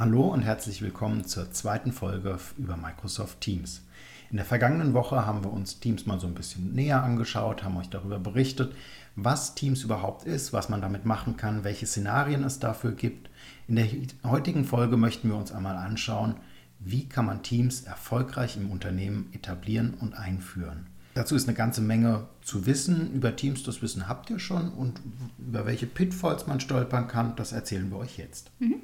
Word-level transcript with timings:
Hallo 0.00 0.28
und 0.28 0.40
herzlich 0.40 0.80
willkommen 0.80 1.26
zur 1.26 1.52
zweiten 1.52 1.92
Folge 1.92 2.38
über 2.56 2.78
Microsoft 2.78 3.42
Teams. 3.42 3.82
In 4.30 4.38
der 4.38 4.46
vergangenen 4.46 4.94
Woche 4.94 5.26
haben 5.26 5.44
wir 5.44 5.52
uns 5.52 5.78
Teams 5.78 6.06
mal 6.06 6.18
so 6.18 6.26
ein 6.26 6.32
bisschen 6.32 6.72
näher 6.72 7.02
angeschaut, 7.02 7.62
haben 7.62 7.76
euch 7.76 7.90
darüber 7.90 8.18
berichtet, 8.18 8.74
was 9.14 9.54
Teams 9.54 9.82
überhaupt 9.82 10.24
ist, 10.24 10.54
was 10.54 10.70
man 10.70 10.80
damit 10.80 11.04
machen 11.04 11.36
kann, 11.36 11.64
welche 11.64 11.84
Szenarien 11.84 12.44
es 12.44 12.58
dafür 12.58 12.92
gibt. 12.92 13.28
In 13.68 13.76
der 13.76 13.88
heutigen 14.24 14.64
Folge 14.64 14.96
möchten 14.96 15.28
wir 15.28 15.36
uns 15.36 15.52
einmal 15.52 15.76
anschauen, 15.76 16.36
wie 16.78 17.06
kann 17.06 17.26
man 17.26 17.42
Teams 17.42 17.82
erfolgreich 17.82 18.56
im 18.56 18.70
Unternehmen 18.70 19.28
etablieren 19.34 19.92
und 19.92 20.14
einführen. 20.14 20.86
Dazu 21.14 21.34
ist 21.34 21.48
eine 21.48 21.56
ganze 21.56 21.80
Menge 21.80 22.28
zu 22.40 22.66
wissen 22.66 23.12
über 23.12 23.34
Teams, 23.34 23.64
das 23.64 23.82
Wissen 23.82 24.08
habt 24.08 24.30
ihr 24.30 24.38
schon 24.38 24.70
und 24.72 25.00
über 25.38 25.66
welche 25.66 25.86
Pitfalls 25.86 26.46
man 26.46 26.60
stolpern 26.60 27.08
kann, 27.08 27.34
das 27.36 27.52
erzählen 27.52 27.90
wir 27.90 27.98
euch 27.98 28.16
jetzt. 28.16 28.50
Mhm. 28.60 28.76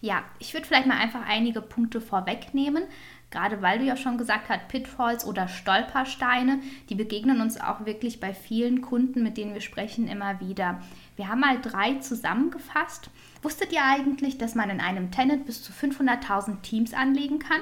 Ja, 0.00 0.22
ich 0.38 0.54
würde 0.54 0.66
vielleicht 0.66 0.86
mal 0.86 0.98
einfach 0.98 1.26
einige 1.26 1.60
Punkte 1.60 2.00
vorwegnehmen, 2.00 2.84
gerade 3.30 3.62
weil 3.62 3.80
du 3.80 3.84
ja 3.84 3.96
schon 3.96 4.16
gesagt 4.16 4.48
hast, 4.48 4.68
Pitfalls 4.68 5.24
oder 5.24 5.48
Stolpersteine, 5.48 6.60
die 6.88 6.94
begegnen 6.94 7.40
uns 7.40 7.60
auch 7.60 7.84
wirklich 7.84 8.20
bei 8.20 8.32
vielen 8.32 8.80
Kunden, 8.82 9.22
mit 9.22 9.36
denen 9.36 9.54
wir 9.54 9.60
sprechen, 9.60 10.06
immer 10.06 10.40
wieder. 10.40 10.80
Wir 11.16 11.28
haben 11.28 11.40
mal 11.40 11.60
drei 11.60 11.94
zusammengefasst. 11.94 13.10
Wusstet 13.42 13.72
ihr 13.72 13.82
eigentlich, 13.84 14.38
dass 14.38 14.54
man 14.54 14.70
in 14.70 14.80
einem 14.80 15.10
Tenant 15.10 15.46
bis 15.46 15.62
zu 15.62 15.72
500.000 15.72 16.60
Teams 16.62 16.94
anlegen 16.94 17.40
kann? 17.40 17.60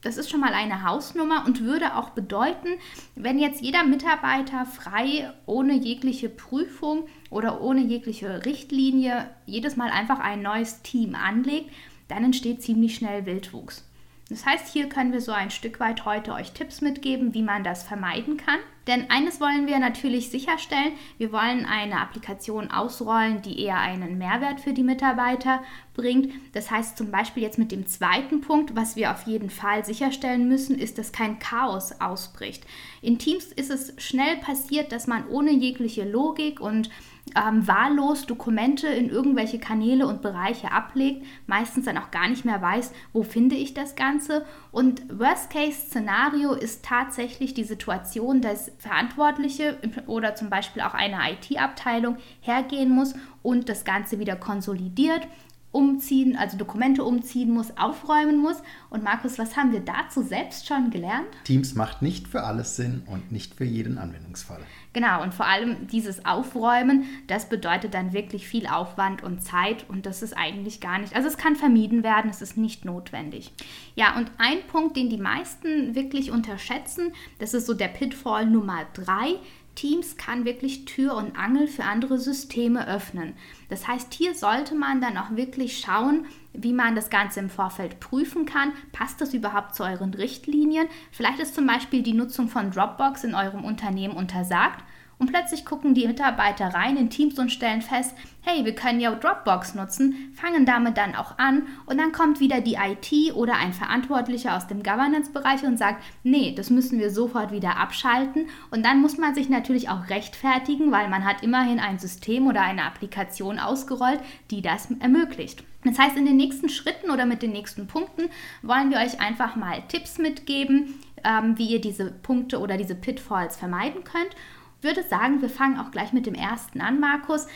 Das 0.00 0.16
ist 0.16 0.30
schon 0.30 0.40
mal 0.40 0.54
eine 0.54 0.84
Hausnummer 0.84 1.44
und 1.44 1.64
würde 1.64 1.96
auch 1.96 2.10
bedeuten, 2.10 2.68
wenn 3.16 3.38
jetzt 3.38 3.62
jeder 3.62 3.82
Mitarbeiter 3.82 4.64
frei, 4.64 5.32
ohne 5.44 5.74
jegliche 5.74 6.28
Prüfung 6.28 7.08
oder 7.30 7.60
ohne 7.60 7.80
jegliche 7.80 8.44
Richtlinie 8.44 9.28
jedes 9.44 9.76
Mal 9.76 9.90
einfach 9.90 10.20
ein 10.20 10.40
neues 10.40 10.82
Team 10.82 11.16
anlegt, 11.16 11.70
dann 12.06 12.24
entsteht 12.24 12.62
ziemlich 12.62 12.94
schnell 12.94 13.26
Wildwuchs. 13.26 13.87
Das 14.28 14.44
heißt, 14.44 14.70
hier 14.70 14.90
können 14.90 15.12
wir 15.12 15.22
so 15.22 15.32
ein 15.32 15.50
Stück 15.50 15.80
weit 15.80 16.04
heute 16.04 16.34
euch 16.34 16.52
Tipps 16.52 16.82
mitgeben, 16.82 17.32
wie 17.32 17.42
man 17.42 17.64
das 17.64 17.82
vermeiden 17.82 18.36
kann. 18.36 18.58
Denn 18.86 19.10
eines 19.10 19.40
wollen 19.40 19.66
wir 19.66 19.78
natürlich 19.78 20.30
sicherstellen, 20.30 20.92
wir 21.16 21.32
wollen 21.32 21.64
eine 21.64 22.00
Applikation 22.00 22.70
ausrollen, 22.70 23.40
die 23.40 23.62
eher 23.62 23.78
einen 23.78 24.18
Mehrwert 24.18 24.60
für 24.60 24.74
die 24.74 24.82
Mitarbeiter 24.82 25.62
bringt. 25.94 26.32
Das 26.52 26.70
heißt 26.70 26.98
zum 26.98 27.10
Beispiel 27.10 27.42
jetzt 27.42 27.58
mit 27.58 27.72
dem 27.72 27.86
zweiten 27.86 28.42
Punkt, 28.42 28.76
was 28.76 28.96
wir 28.96 29.12
auf 29.12 29.26
jeden 29.26 29.50
Fall 29.50 29.84
sicherstellen 29.84 30.46
müssen, 30.46 30.78
ist, 30.78 30.98
dass 30.98 31.12
kein 31.12 31.38
Chaos 31.38 32.00
ausbricht. 32.00 32.66
In 33.00 33.18
Teams 33.18 33.46
ist 33.46 33.70
es 33.70 33.94
schnell 33.96 34.36
passiert, 34.38 34.92
dass 34.92 35.06
man 35.06 35.26
ohne 35.28 35.52
jegliche 35.52 36.08
Logik 36.08 36.60
und 36.60 36.90
ähm, 37.36 37.66
wahllos 37.66 38.26
Dokumente 38.26 38.86
in 38.86 39.10
irgendwelche 39.10 39.58
Kanäle 39.58 40.06
und 40.06 40.22
Bereiche 40.22 40.72
ablegt, 40.72 41.24
meistens 41.46 41.84
dann 41.84 41.98
auch 41.98 42.10
gar 42.10 42.28
nicht 42.28 42.44
mehr 42.44 42.60
weiß, 42.60 42.92
wo 43.12 43.22
finde 43.22 43.56
ich 43.56 43.74
das 43.74 43.96
Ganze. 43.96 44.44
Und 44.70 45.02
Worst-Case-Szenario 45.18 46.52
ist 46.52 46.84
tatsächlich 46.84 47.54
die 47.54 47.64
Situation, 47.64 48.40
dass 48.40 48.72
Verantwortliche 48.78 49.78
oder 50.06 50.34
zum 50.34 50.50
Beispiel 50.50 50.82
auch 50.82 50.94
eine 50.94 51.18
IT-Abteilung 51.32 52.16
hergehen 52.40 52.90
muss 52.90 53.14
und 53.42 53.68
das 53.68 53.84
Ganze 53.84 54.18
wieder 54.18 54.36
konsolidiert 54.36 55.26
umziehen, 55.70 56.36
also 56.36 56.56
Dokumente 56.56 57.04
umziehen 57.04 57.52
muss, 57.52 57.76
aufräumen 57.76 58.38
muss. 58.38 58.56
Und 58.90 59.04
Markus, 59.04 59.38
was 59.38 59.56
haben 59.56 59.72
wir 59.72 59.80
dazu 59.80 60.22
selbst 60.22 60.66
schon 60.66 60.90
gelernt? 60.90 61.28
Teams 61.44 61.74
macht 61.74 62.02
nicht 62.02 62.26
für 62.26 62.44
alles 62.44 62.76
Sinn 62.76 63.02
und 63.06 63.30
nicht 63.30 63.54
für 63.54 63.64
jeden 63.64 63.98
Anwendungsfall. 63.98 64.60
Genau, 64.94 65.22
und 65.22 65.34
vor 65.34 65.46
allem 65.46 65.86
dieses 65.86 66.24
Aufräumen, 66.24 67.04
das 67.26 67.48
bedeutet 67.48 67.92
dann 67.92 68.14
wirklich 68.14 68.48
viel 68.48 68.66
Aufwand 68.66 69.22
und 69.22 69.42
Zeit 69.42 69.84
und 69.88 70.06
das 70.06 70.22
ist 70.22 70.36
eigentlich 70.36 70.80
gar 70.80 70.98
nicht, 70.98 71.14
also 71.14 71.28
es 71.28 71.36
kann 71.36 71.56
vermieden 71.56 72.02
werden, 72.02 72.30
es 72.30 72.40
ist 72.40 72.56
nicht 72.56 72.84
notwendig. 72.84 73.52
Ja, 73.94 74.16
und 74.16 74.30
ein 74.38 74.58
Punkt, 74.66 74.96
den 74.96 75.10
die 75.10 75.18
meisten 75.18 75.94
wirklich 75.94 76.30
unterschätzen, 76.30 77.12
das 77.38 77.52
ist 77.52 77.66
so 77.66 77.74
der 77.74 77.88
Pitfall 77.88 78.46
Nummer 78.46 78.86
drei, 78.94 79.34
Teams 79.78 80.16
kann 80.16 80.44
wirklich 80.44 80.86
Tür 80.86 81.14
und 81.14 81.38
Angel 81.38 81.68
für 81.68 81.84
andere 81.84 82.18
Systeme 82.18 82.88
öffnen. 82.88 83.34
Das 83.68 83.86
heißt, 83.86 84.12
hier 84.12 84.34
sollte 84.34 84.74
man 84.74 85.00
dann 85.00 85.16
auch 85.16 85.36
wirklich 85.36 85.78
schauen, 85.78 86.26
wie 86.52 86.72
man 86.72 86.96
das 86.96 87.10
Ganze 87.10 87.38
im 87.38 87.48
Vorfeld 87.48 88.00
prüfen 88.00 88.44
kann. 88.44 88.72
Passt 88.90 89.20
das 89.20 89.34
überhaupt 89.34 89.76
zu 89.76 89.84
euren 89.84 90.12
Richtlinien? 90.12 90.88
Vielleicht 91.12 91.38
ist 91.38 91.54
zum 91.54 91.68
Beispiel 91.68 92.02
die 92.02 92.12
Nutzung 92.12 92.48
von 92.48 92.72
Dropbox 92.72 93.22
in 93.22 93.36
eurem 93.36 93.64
Unternehmen 93.64 94.16
untersagt 94.16 94.82
und 95.18 95.32
plötzlich 95.32 95.64
gucken 95.64 95.94
die 95.94 96.06
Mitarbeiter 96.06 96.68
rein 96.68 96.96
in 96.96 97.10
Teams 97.10 97.38
und 97.38 97.50
stellen 97.50 97.82
fest, 97.82 98.14
hey, 98.42 98.64
wir 98.64 98.74
können 98.74 99.00
ja 99.00 99.14
Dropbox 99.14 99.74
nutzen, 99.74 100.32
fangen 100.34 100.64
damit 100.64 100.96
dann 100.96 101.14
auch 101.14 101.38
an 101.38 101.66
und 101.86 101.98
dann 101.98 102.12
kommt 102.12 102.40
wieder 102.40 102.60
die 102.60 102.76
IT 102.76 103.34
oder 103.34 103.56
ein 103.56 103.72
Verantwortlicher 103.72 104.56
aus 104.56 104.66
dem 104.66 104.82
Governance-Bereich 104.82 105.64
und 105.64 105.76
sagt, 105.76 106.02
nee, 106.22 106.54
das 106.54 106.70
müssen 106.70 106.98
wir 106.98 107.10
sofort 107.10 107.52
wieder 107.52 107.76
abschalten 107.76 108.46
und 108.70 108.84
dann 108.84 109.00
muss 109.02 109.18
man 109.18 109.34
sich 109.34 109.48
natürlich 109.48 109.88
auch 109.88 110.08
rechtfertigen, 110.08 110.92
weil 110.92 111.08
man 111.08 111.24
hat 111.24 111.42
immerhin 111.42 111.80
ein 111.80 111.98
System 111.98 112.46
oder 112.46 112.62
eine 112.62 112.84
Applikation 112.84 113.58
ausgerollt, 113.58 114.20
die 114.50 114.62
das 114.62 114.88
ermöglicht. 115.00 115.64
Das 115.84 115.98
heißt, 115.98 116.16
in 116.16 116.26
den 116.26 116.36
nächsten 116.36 116.68
Schritten 116.68 117.10
oder 117.10 117.24
mit 117.24 117.42
den 117.42 117.52
nächsten 117.52 117.86
Punkten 117.86 118.30
wollen 118.62 118.90
wir 118.90 118.98
euch 118.98 119.20
einfach 119.20 119.56
mal 119.56 119.82
Tipps 119.88 120.18
mitgeben, 120.18 120.94
ähm, 121.24 121.56
wie 121.56 121.66
ihr 121.66 121.80
diese 121.80 122.10
Punkte 122.10 122.58
oder 122.58 122.76
diese 122.76 122.94
Pitfalls 122.94 123.56
vermeiden 123.56 124.04
könnt 124.04 124.34
würde 124.80 125.02
sagen, 125.08 125.42
wir 125.42 125.50
fangen 125.50 125.78
auch 125.78 125.90
gleich 125.90 126.12
mit 126.12 126.26
dem 126.26 126.34
ersten 126.34 126.80
an, 126.80 127.00
Markus. 127.00 127.46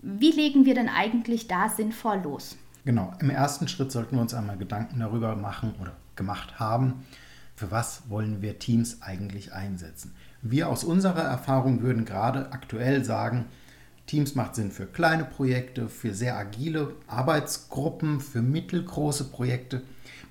Wie 0.00 0.32
legen 0.32 0.64
wir 0.64 0.74
denn 0.74 0.88
eigentlich 0.88 1.46
da 1.46 1.68
sinnvoll 1.68 2.20
los? 2.22 2.56
Genau, 2.84 3.12
im 3.20 3.30
ersten 3.30 3.68
Schritt 3.68 3.92
sollten 3.92 4.16
wir 4.16 4.22
uns 4.22 4.34
einmal 4.34 4.58
Gedanken 4.58 4.98
darüber 4.98 5.36
machen 5.36 5.74
oder 5.80 5.92
gemacht 6.16 6.58
haben, 6.58 7.04
für 7.54 7.70
was 7.70 8.08
wollen 8.08 8.42
wir 8.42 8.58
Teams 8.58 9.02
eigentlich 9.02 9.52
einsetzen. 9.52 10.14
Wir 10.40 10.68
aus 10.68 10.82
unserer 10.82 11.22
Erfahrung 11.22 11.82
würden 11.82 12.04
gerade 12.04 12.50
aktuell 12.50 13.04
sagen, 13.04 13.44
Teams 14.12 14.34
macht 14.34 14.56
Sinn 14.56 14.70
für 14.70 14.84
kleine 14.84 15.24
Projekte, 15.24 15.88
für 15.88 16.12
sehr 16.12 16.36
agile 16.36 16.96
Arbeitsgruppen, 17.06 18.20
für 18.20 18.42
mittelgroße 18.42 19.24
Projekte, 19.30 19.80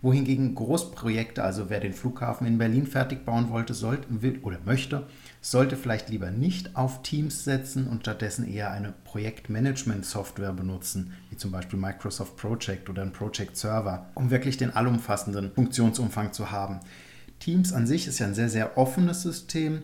wohingegen 0.03 0.53
Großprojekte, 0.53 1.43
also 1.43 1.71
wer 1.71 1.79
den 1.79 1.93
Flughafen 1.93 2.45
in 2.45 2.59
Berlin 2.59 2.85
fertig 2.85 3.25
bauen 3.25 3.49
wollte, 3.49 3.73
sollte 3.73 4.07
oder 4.43 4.59
möchte, 4.65 5.07
sollte 5.41 5.77
vielleicht 5.77 6.09
lieber 6.09 6.29
nicht 6.29 6.75
auf 6.75 7.01
Teams 7.01 7.43
setzen 7.43 7.87
und 7.87 8.01
stattdessen 8.01 8.47
eher 8.47 8.69
eine 8.69 8.93
Projektmanagement-Software 9.03 10.53
benutzen, 10.53 11.13
wie 11.31 11.37
zum 11.37 11.49
Beispiel 11.49 11.79
Microsoft 11.79 12.37
Project 12.37 12.87
oder 12.87 13.01
ein 13.01 13.13
Project 13.13 13.57
Server, 13.57 14.11
um 14.13 14.29
wirklich 14.29 14.57
den 14.57 14.75
allumfassenden 14.75 15.53
Funktionsumfang 15.53 16.33
zu 16.33 16.51
haben. 16.51 16.81
Teams 17.39 17.73
an 17.73 17.87
sich 17.87 18.05
ist 18.05 18.19
ja 18.19 18.27
ein 18.27 18.35
sehr, 18.35 18.49
sehr 18.49 18.77
offenes 18.77 19.23
System 19.23 19.81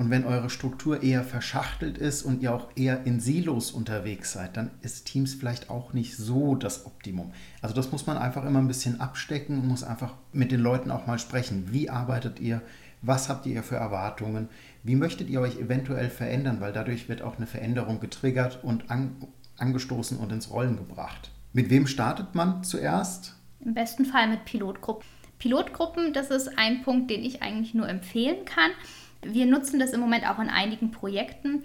und 0.00 0.08
wenn 0.08 0.24
eure 0.24 0.48
Struktur 0.48 1.02
eher 1.02 1.22
verschachtelt 1.24 1.98
ist 1.98 2.22
und 2.22 2.40
ihr 2.40 2.54
auch 2.54 2.68
eher 2.74 3.04
in 3.04 3.20
Silos 3.20 3.70
unterwegs 3.70 4.32
seid, 4.32 4.56
dann 4.56 4.70
ist 4.80 5.04
Teams 5.04 5.34
vielleicht 5.34 5.68
auch 5.68 5.92
nicht 5.92 6.16
so 6.16 6.54
das 6.54 6.86
Optimum. 6.86 7.32
Also 7.60 7.74
das 7.74 7.92
muss 7.92 8.06
man 8.06 8.16
einfach 8.16 8.46
immer 8.46 8.60
ein 8.60 8.66
bisschen 8.66 8.98
abstecken 8.98 9.58
und 9.58 9.68
muss 9.68 9.84
einfach 9.84 10.14
mit 10.32 10.52
den 10.52 10.60
Leuten 10.60 10.90
auch 10.90 11.06
mal 11.06 11.18
sprechen. 11.18 11.68
Wie 11.70 11.90
arbeitet 11.90 12.40
ihr? 12.40 12.62
Was 13.02 13.28
habt 13.28 13.44
ihr 13.44 13.62
für 13.62 13.76
Erwartungen? 13.76 14.48
Wie 14.82 14.96
möchtet 14.96 15.28
ihr 15.28 15.42
euch 15.42 15.58
eventuell 15.58 16.08
verändern? 16.08 16.62
Weil 16.62 16.72
dadurch 16.72 17.10
wird 17.10 17.20
auch 17.20 17.36
eine 17.36 17.46
Veränderung 17.46 18.00
getriggert 18.00 18.64
und 18.64 18.90
an, 18.90 19.16
angestoßen 19.58 20.16
und 20.16 20.32
ins 20.32 20.50
Rollen 20.50 20.78
gebracht. 20.78 21.30
Mit 21.52 21.68
wem 21.68 21.86
startet 21.86 22.34
man 22.34 22.64
zuerst? 22.64 23.34
Im 23.62 23.74
besten 23.74 24.06
Fall 24.06 24.28
mit 24.28 24.46
Pilotgruppen. 24.46 25.04
Pilotgruppen, 25.38 26.14
das 26.14 26.30
ist 26.30 26.58
ein 26.58 26.80
Punkt, 26.84 27.10
den 27.10 27.22
ich 27.22 27.42
eigentlich 27.42 27.74
nur 27.74 27.86
empfehlen 27.86 28.46
kann. 28.46 28.70
Wir 29.22 29.46
nutzen 29.46 29.78
das 29.78 29.92
im 29.92 30.00
Moment 30.00 30.28
auch 30.28 30.38
in 30.38 30.48
einigen 30.48 30.90
Projekten. 30.90 31.62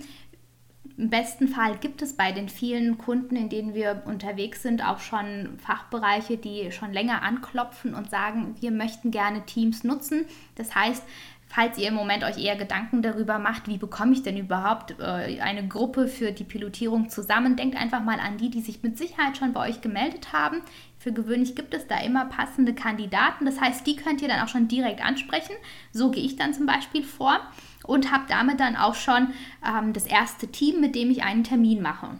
Im 0.97 1.09
besten 1.09 1.49
Fall 1.49 1.77
gibt 1.77 2.01
es 2.01 2.15
bei 2.15 2.31
den 2.31 2.47
vielen 2.47 2.97
Kunden, 2.97 3.35
in 3.35 3.49
denen 3.49 3.73
wir 3.73 4.03
unterwegs 4.05 4.61
sind, 4.61 4.85
auch 4.85 4.99
schon 4.99 5.57
Fachbereiche, 5.59 6.37
die 6.37 6.71
schon 6.71 6.93
länger 6.93 7.21
anklopfen 7.21 7.93
und 7.93 8.09
sagen, 8.09 8.55
wir 8.61 8.71
möchten 8.71 9.11
gerne 9.11 9.45
Teams 9.45 9.83
nutzen. 9.83 10.25
Das 10.55 10.73
heißt, 10.73 11.03
falls 11.47 11.77
ihr 11.77 11.89
im 11.89 11.95
Moment 11.95 12.23
euch 12.23 12.37
eher 12.37 12.55
Gedanken 12.55 13.01
darüber 13.01 13.39
macht, 13.39 13.67
wie 13.67 13.77
bekomme 13.77 14.13
ich 14.13 14.23
denn 14.23 14.37
überhaupt 14.37 14.95
äh, 14.99 15.39
eine 15.41 15.67
Gruppe 15.67 16.07
für 16.07 16.31
die 16.31 16.43
Pilotierung 16.45 17.09
zusammen, 17.09 17.57
denkt 17.57 17.75
einfach 17.75 18.03
mal 18.03 18.19
an 18.19 18.37
die, 18.37 18.49
die 18.49 18.61
sich 18.61 18.81
mit 18.81 18.97
Sicherheit 18.97 19.37
schon 19.37 19.51
bei 19.51 19.67
euch 19.67 19.81
gemeldet 19.81 20.31
haben. 20.31 20.61
Für 21.05 21.13
gewöhnlich 21.13 21.53
gibt 21.53 21.75
es 21.75 21.85
da 21.85 21.99
immer 21.99 22.25
passende 22.25 22.73
Kandidaten. 22.73 23.45
Das 23.45 23.61
heißt, 23.61 23.85
die 23.85 23.95
könnt 23.95 24.23
ihr 24.23 24.27
dann 24.27 24.39
auch 24.39 24.47
schon 24.47 24.67
direkt 24.67 25.05
ansprechen. 25.05 25.53
So 25.91 26.09
gehe 26.09 26.23
ich 26.23 26.35
dann 26.35 26.51
zum 26.51 26.65
Beispiel 26.65 27.03
vor 27.03 27.41
und 27.85 28.11
habe 28.11 28.23
damit 28.27 28.59
dann 28.59 28.75
auch 28.75 28.95
schon 28.95 29.27
ähm, 29.63 29.93
das 29.93 30.07
erste 30.07 30.47
Team, 30.47 30.81
mit 30.81 30.95
dem 30.95 31.11
ich 31.11 31.21
einen 31.21 31.43
Termin 31.43 31.83
mache. 31.83 32.17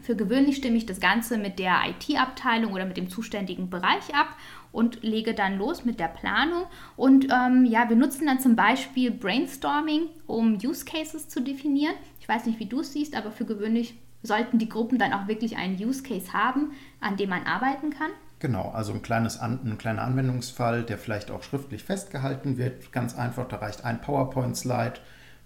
Für 0.00 0.16
gewöhnlich 0.16 0.56
stimme 0.56 0.78
ich 0.78 0.86
das 0.86 1.00
Ganze 1.00 1.36
mit 1.36 1.58
der 1.58 1.80
IT-Abteilung 1.86 2.72
oder 2.72 2.86
mit 2.86 2.96
dem 2.96 3.10
zuständigen 3.10 3.68
Bereich 3.68 4.14
ab 4.14 4.34
und 4.72 5.02
lege 5.02 5.34
dann 5.34 5.58
los 5.58 5.84
mit 5.84 6.00
der 6.00 6.08
Planung. 6.08 6.64
Und 6.96 7.28
ähm, 7.30 7.66
ja, 7.66 7.90
wir 7.90 7.96
nutzen 7.96 8.26
dann 8.26 8.40
zum 8.40 8.56
Beispiel 8.56 9.10
Brainstorming, 9.10 10.08
um 10.26 10.54
Use 10.54 10.86
Cases 10.86 11.28
zu 11.28 11.42
definieren. 11.42 11.94
Ich 12.20 12.26
weiß 12.26 12.46
nicht, 12.46 12.58
wie 12.58 12.66
du 12.66 12.80
es 12.80 12.94
siehst, 12.94 13.14
aber 13.14 13.30
für 13.30 13.44
gewöhnlich 13.44 13.96
sollten 14.24 14.58
die 14.58 14.68
Gruppen 14.68 14.98
dann 14.98 15.12
auch 15.12 15.28
wirklich 15.28 15.56
einen 15.56 15.76
Use 15.76 16.02
Case 16.02 16.32
haben, 16.32 16.72
an 17.00 17.16
dem 17.16 17.30
man 17.30 17.44
arbeiten 17.44 17.90
kann. 17.90 18.10
Genau, 18.40 18.70
also 18.70 18.92
ein, 18.92 19.02
kleines 19.02 19.38
ein 19.38 19.78
kleiner 19.78 20.02
Anwendungsfall, 20.02 20.82
der 20.82 20.98
vielleicht 20.98 21.30
auch 21.30 21.42
schriftlich 21.42 21.84
festgehalten 21.84 22.58
wird. 22.58 22.90
Ganz 22.90 23.16
einfach, 23.16 23.46
da 23.46 23.56
reicht 23.56 23.84
ein 23.84 24.00
PowerPoint-Slide, 24.00 24.94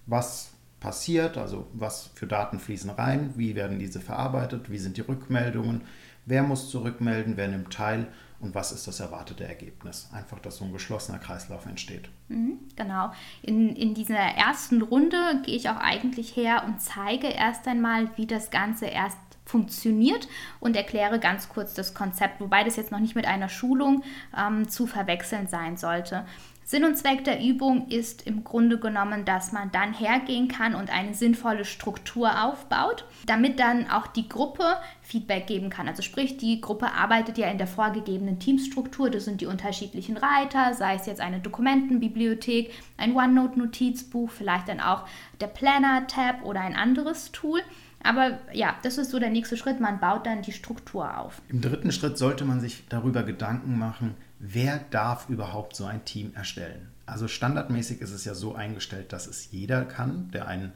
was 0.06 0.52
passiert, 0.80 1.36
also 1.36 1.66
was 1.74 2.10
für 2.14 2.26
Daten 2.26 2.60
fließen 2.60 2.90
rein, 2.90 3.34
wie 3.36 3.54
werden 3.54 3.78
diese 3.78 4.00
verarbeitet, 4.00 4.70
wie 4.70 4.78
sind 4.78 4.96
die 4.96 5.02
Rückmeldungen, 5.02 5.82
wer 6.24 6.42
muss 6.42 6.70
zurückmelden, 6.70 7.36
wer 7.36 7.48
nimmt 7.48 7.72
teil 7.72 8.06
und 8.40 8.54
was 8.54 8.70
ist 8.72 8.86
das 8.86 9.00
erwartete 9.00 9.44
Ergebnis. 9.44 10.08
Einfach, 10.12 10.38
dass 10.38 10.58
so 10.58 10.64
ein 10.64 10.72
geschlossener 10.72 11.18
Kreislauf 11.18 11.66
entsteht. 11.66 12.08
Mhm, 12.28 12.58
genau. 12.76 13.12
In, 13.42 13.74
in 13.74 13.94
dieser 13.94 14.16
ersten 14.16 14.82
Runde 14.82 15.42
gehe 15.44 15.56
ich 15.56 15.68
auch 15.68 15.76
eigentlich 15.76 16.36
her 16.36 16.62
und 16.64 16.80
zeige 16.80 17.28
erst 17.28 17.66
einmal, 17.66 18.16
wie 18.16 18.26
das 18.26 18.50
Ganze 18.50 18.86
erst 18.86 19.18
funktioniert 19.44 20.28
und 20.60 20.76
erkläre 20.76 21.18
ganz 21.18 21.48
kurz 21.48 21.74
das 21.74 21.94
Konzept, 21.94 22.40
wobei 22.40 22.64
das 22.64 22.76
jetzt 22.76 22.92
noch 22.92 23.00
nicht 23.00 23.16
mit 23.16 23.26
einer 23.26 23.48
Schulung 23.48 24.04
ähm, 24.36 24.68
zu 24.68 24.86
verwechseln 24.86 25.48
sein 25.48 25.76
sollte. 25.76 26.24
Sinn 26.68 26.84
und 26.84 26.98
Zweck 26.98 27.24
der 27.24 27.42
Übung 27.42 27.88
ist 27.88 28.26
im 28.26 28.44
Grunde 28.44 28.78
genommen, 28.78 29.24
dass 29.24 29.52
man 29.52 29.72
dann 29.72 29.94
hergehen 29.94 30.48
kann 30.48 30.74
und 30.74 30.90
eine 30.90 31.14
sinnvolle 31.14 31.64
Struktur 31.64 32.44
aufbaut, 32.44 33.06
damit 33.24 33.58
dann 33.58 33.88
auch 33.88 34.06
die 34.06 34.28
Gruppe 34.28 34.76
Feedback 35.00 35.46
geben 35.46 35.70
kann. 35.70 35.88
Also 35.88 36.02
sprich, 36.02 36.36
die 36.36 36.60
Gruppe 36.60 36.92
arbeitet 36.92 37.38
ja 37.38 37.48
in 37.48 37.56
der 37.56 37.68
vorgegebenen 37.68 38.38
Teamstruktur. 38.38 39.08
Das 39.08 39.24
sind 39.24 39.40
die 39.40 39.46
unterschiedlichen 39.46 40.18
Reiter, 40.18 40.74
sei 40.74 40.96
es 40.96 41.06
jetzt 41.06 41.22
eine 41.22 41.40
Dokumentenbibliothek, 41.40 42.70
ein 42.98 43.16
OneNote-Notizbuch, 43.16 44.30
vielleicht 44.30 44.68
dann 44.68 44.80
auch 44.80 45.06
der 45.40 45.46
Planner-Tab 45.46 46.44
oder 46.44 46.60
ein 46.60 46.76
anderes 46.76 47.32
Tool. 47.32 47.60
Aber 48.02 48.40
ja, 48.52 48.76
das 48.82 48.98
ist 48.98 49.10
so 49.10 49.18
der 49.18 49.30
nächste 49.30 49.56
Schritt. 49.56 49.80
Man 49.80 50.00
baut 50.00 50.26
dann 50.26 50.42
die 50.42 50.52
Struktur 50.52 51.16
auf. 51.16 51.40
Im 51.48 51.62
dritten 51.62 51.92
Schritt 51.92 52.18
sollte 52.18 52.44
man 52.44 52.60
sich 52.60 52.84
darüber 52.90 53.22
Gedanken 53.22 53.78
machen, 53.78 54.16
wer 54.38 54.78
darf 54.90 55.28
überhaupt 55.28 55.76
so 55.76 55.84
ein 55.84 56.04
Team 56.04 56.32
erstellen. 56.34 56.88
Also 57.06 57.28
standardmäßig 57.28 58.00
ist 58.00 58.12
es 58.12 58.24
ja 58.24 58.34
so 58.34 58.54
eingestellt, 58.54 59.12
dass 59.12 59.26
es 59.26 59.50
jeder 59.50 59.84
kann, 59.84 60.30
der 60.32 60.46
einen 60.46 60.72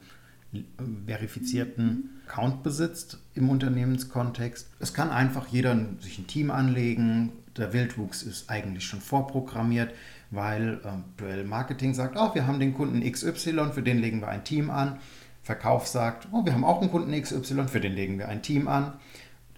verifizierten 1.07 2.21
Account 2.27 2.63
besitzt 2.63 3.19
im 3.33 3.49
Unternehmenskontext. 3.49 4.67
Es 4.79 4.93
kann 4.93 5.09
einfach 5.09 5.47
jeder 5.47 5.77
sich 5.99 6.19
ein 6.19 6.27
Team 6.27 6.51
anlegen. 6.51 7.31
Der 7.57 7.73
Wildwuchs 7.73 8.23
ist 8.23 8.49
eigentlich 8.49 8.85
schon 8.85 9.01
vorprogrammiert, 9.01 9.93
weil 10.31 10.79
äh, 11.21 11.43
Marketing 11.43 11.93
sagt, 11.93 12.17
oh, 12.17 12.33
wir 12.33 12.47
haben 12.47 12.59
den 12.59 12.73
Kunden 12.73 13.01
XY, 13.09 13.71
für 13.73 13.83
den 13.83 13.99
legen 13.99 14.21
wir 14.21 14.29
ein 14.29 14.43
Team 14.43 14.69
an. 14.69 14.99
Verkauf 15.43 15.87
sagt, 15.87 16.27
oh, 16.31 16.45
wir 16.45 16.53
haben 16.53 16.63
auch 16.63 16.81
einen 16.81 16.91
Kunden 16.91 17.19
XY, 17.19 17.67
für 17.67 17.81
den 17.81 17.93
legen 17.93 18.17
wir 18.17 18.29
ein 18.29 18.41
Team 18.41 18.67
an. 18.67 18.93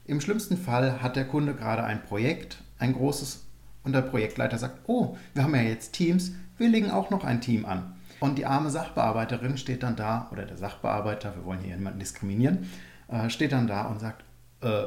Im 0.05 0.21
schlimmsten 0.21 0.57
Fall 0.57 1.01
hat 1.01 1.15
der 1.15 1.25
Kunde 1.25 1.53
gerade 1.53 1.83
ein 1.83 2.03
Projekt, 2.03 2.57
ein 2.79 2.93
großes 2.93 3.44
und 3.85 3.93
der 3.93 4.01
Projektleiter 4.01 4.57
sagt, 4.57 4.79
oh, 4.87 5.15
wir 5.33 5.43
haben 5.43 5.55
ja 5.55 5.61
jetzt 5.61 5.93
Teams, 5.93 6.33
wir 6.57 6.67
legen 6.67 6.91
auch 6.91 7.09
noch 7.09 7.23
ein 7.23 7.41
Team 7.41 7.65
an. 7.65 7.95
Und 8.19 8.37
die 8.37 8.45
arme 8.45 8.69
Sachbearbeiterin 8.69 9.57
steht 9.57 9.83
dann 9.83 9.95
da, 9.95 10.29
oder 10.31 10.45
der 10.45 10.57
Sachbearbeiter, 10.57 11.35
wir 11.35 11.45
wollen 11.45 11.59
hier 11.59 11.75
niemanden 11.75 11.99
diskriminieren, 11.99 12.69
äh, 13.07 13.29
steht 13.29 13.51
dann 13.51 13.67
da 13.67 13.83
und 13.83 13.99
sagt, 13.99 14.23
äh, 14.61 14.83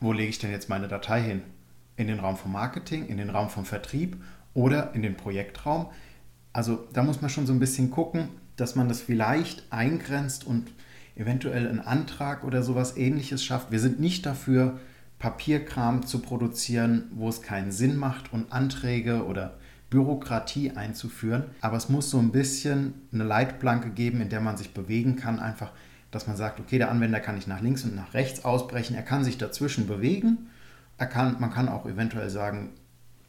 wo 0.00 0.12
lege 0.12 0.28
ich 0.28 0.38
denn 0.38 0.50
jetzt 0.50 0.68
meine 0.68 0.88
Datei 0.88 1.22
hin? 1.22 1.42
In 1.96 2.08
den 2.08 2.20
Raum 2.20 2.36
vom 2.36 2.52
Marketing, 2.52 3.06
in 3.06 3.16
den 3.16 3.30
Raum 3.30 3.48
vom 3.48 3.64
Vertrieb 3.64 4.16
oder 4.54 4.94
in 4.94 5.02
den 5.02 5.16
Projektraum? 5.16 5.86
Also 6.52 6.86
da 6.92 7.02
muss 7.02 7.20
man 7.20 7.30
schon 7.30 7.46
so 7.46 7.52
ein 7.52 7.60
bisschen 7.60 7.90
gucken, 7.90 8.28
dass 8.56 8.74
man 8.74 8.88
das 8.88 9.00
vielleicht 9.00 9.64
eingrenzt 9.70 10.44
und 10.44 10.70
eventuell 11.16 11.68
einen 11.68 11.80
Antrag 11.80 12.44
oder 12.44 12.62
sowas 12.62 12.96
ähnliches 12.96 13.44
schafft. 13.44 13.70
Wir 13.70 13.80
sind 13.80 14.00
nicht 14.00 14.26
dafür, 14.26 14.78
Papierkram 15.22 16.04
zu 16.04 16.18
produzieren, 16.18 17.04
wo 17.14 17.28
es 17.28 17.42
keinen 17.42 17.70
Sinn 17.70 17.96
macht 17.96 18.32
und 18.32 18.52
Anträge 18.52 19.24
oder 19.24 19.54
Bürokratie 19.88 20.72
einzuführen. 20.72 21.44
Aber 21.60 21.76
es 21.76 21.88
muss 21.88 22.10
so 22.10 22.18
ein 22.18 22.32
bisschen 22.32 22.94
eine 23.12 23.22
Leitplanke 23.22 23.90
geben, 23.90 24.20
in 24.20 24.30
der 24.30 24.40
man 24.40 24.56
sich 24.56 24.74
bewegen 24.74 25.14
kann. 25.14 25.38
Einfach, 25.38 25.70
dass 26.10 26.26
man 26.26 26.36
sagt, 26.36 26.58
okay, 26.58 26.76
der 26.76 26.90
Anwender 26.90 27.20
kann 27.20 27.36
nicht 27.36 27.46
nach 27.46 27.60
links 27.60 27.84
und 27.84 27.94
nach 27.94 28.14
rechts 28.14 28.44
ausbrechen. 28.44 28.96
Er 28.96 29.04
kann 29.04 29.22
sich 29.22 29.38
dazwischen 29.38 29.86
bewegen. 29.86 30.50
Er 30.98 31.06
kann, 31.06 31.36
man 31.38 31.52
kann 31.52 31.68
auch 31.68 31.86
eventuell 31.86 32.28
sagen, 32.28 32.70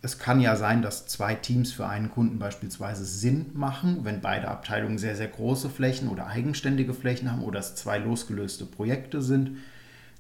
es 0.02 0.18
kann 0.18 0.42
ja 0.42 0.56
sein, 0.56 0.82
dass 0.82 1.06
zwei 1.06 1.36
Teams 1.36 1.72
für 1.74 1.88
einen 1.88 2.10
Kunden 2.10 2.40
beispielsweise 2.40 3.06
Sinn 3.06 3.52
machen, 3.54 4.00
wenn 4.02 4.20
beide 4.20 4.48
Abteilungen 4.48 4.98
sehr, 4.98 5.16
sehr 5.16 5.28
große 5.28 5.70
Flächen 5.70 6.10
oder 6.10 6.26
eigenständige 6.26 6.96
Flächen 6.96 7.32
haben 7.32 7.44
oder 7.44 7.60
es 7.60 7.76
zwei 7.76 8.00
losgelöste 8.00 8.66
Projekte 8.66 9.22
sind 9.22 9.58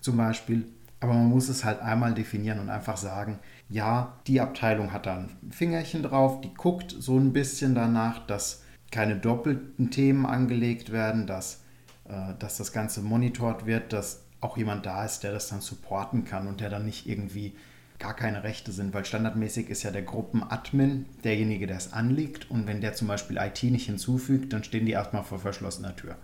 zum 0.02 0.18
Beispiel. 0.18 0.68
Aber 1.04 1.16
man 1.16 1.28
muss 1.28 1.50
es 1.50 1.66
halt 1.66 1.82
einmal 1.82 2.14
definieren 2.14 2.60
und 2.62 2.70
einfach 2.70 2.96
sagen, 2.96 3.40
ja, 3.68 4.18
die 4.26 4.40
Abteilung 4.40 4.94
hat 4.94 5.06
da 5.06 5.18
ein 5.18 5.52
Fingerchen 5.52 6.02
drauf, 6.02 6.40
die 6.40 6.54
guckt 6.54 6.96
so 6.98 7.18
ein 7.18 7.34
bisschen 7.34 7.76
danach, 7.76 8.26
dass 8.26 8.64
keine 8.90 9.18
doppelten 9.18 9.92
Themen 9.92 10.26
angelegt 10.26 10.94
werden, 10.94 11.28
dass, 11.28 11.62
äh, 12.06 12.36
dass 12.40 12.56
das 12.56 12.72
Ganze 12.72 13.02
monitort 13.02 13.66
wird, 13.66 13.92
dass 13.92 14.24
auch 14.40 14.56
jemand 14.56 14.86
da 14.86 15.04
ist, 15.04 15.24
der 15.24 15.34
das 15.34 15.50
dann 15.50 15.60
supporten 15.60 16.24
kann 16.24 16.48
und 16.48 16.62
der 16.62 16.70
dann 16.70 16.86
nicht 16.86 17.06
irgendwie 17.06 17.54
gar 18.00 18.16
keine 18.16 18.46
Rechte 18.46 18.72
sind, 18.72 18.94
weil 18.94 19.04
standardmäßig 19.04 19.70
ist 19.70 19.84
ja 19.84 19.92
der 19.92 20.04
Gruppenadmin 20.04 21.06
derjenige, 21.26 21.68
der 21.68 21.76
es 21.76 21.92
anlegt 21.92 22.50
und 22.50 22.66
wenn 22.66 22.80
der 22.80 22.94
zum 22.94 23.10
Beispiel 23.10 23.36
IT 23.36 23.62
nicht 23.64 23.88
hinzufügt, 23.88 24.54
dann 24.54 24.64
stehen 24.64 24.86
die 24.86 24.94
erstmal 24.94 25.24
vor 25.24 25.40
verschlossener 25.40 25.98
Tür. 25.98 26.16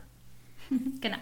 genau. 1.01 1.17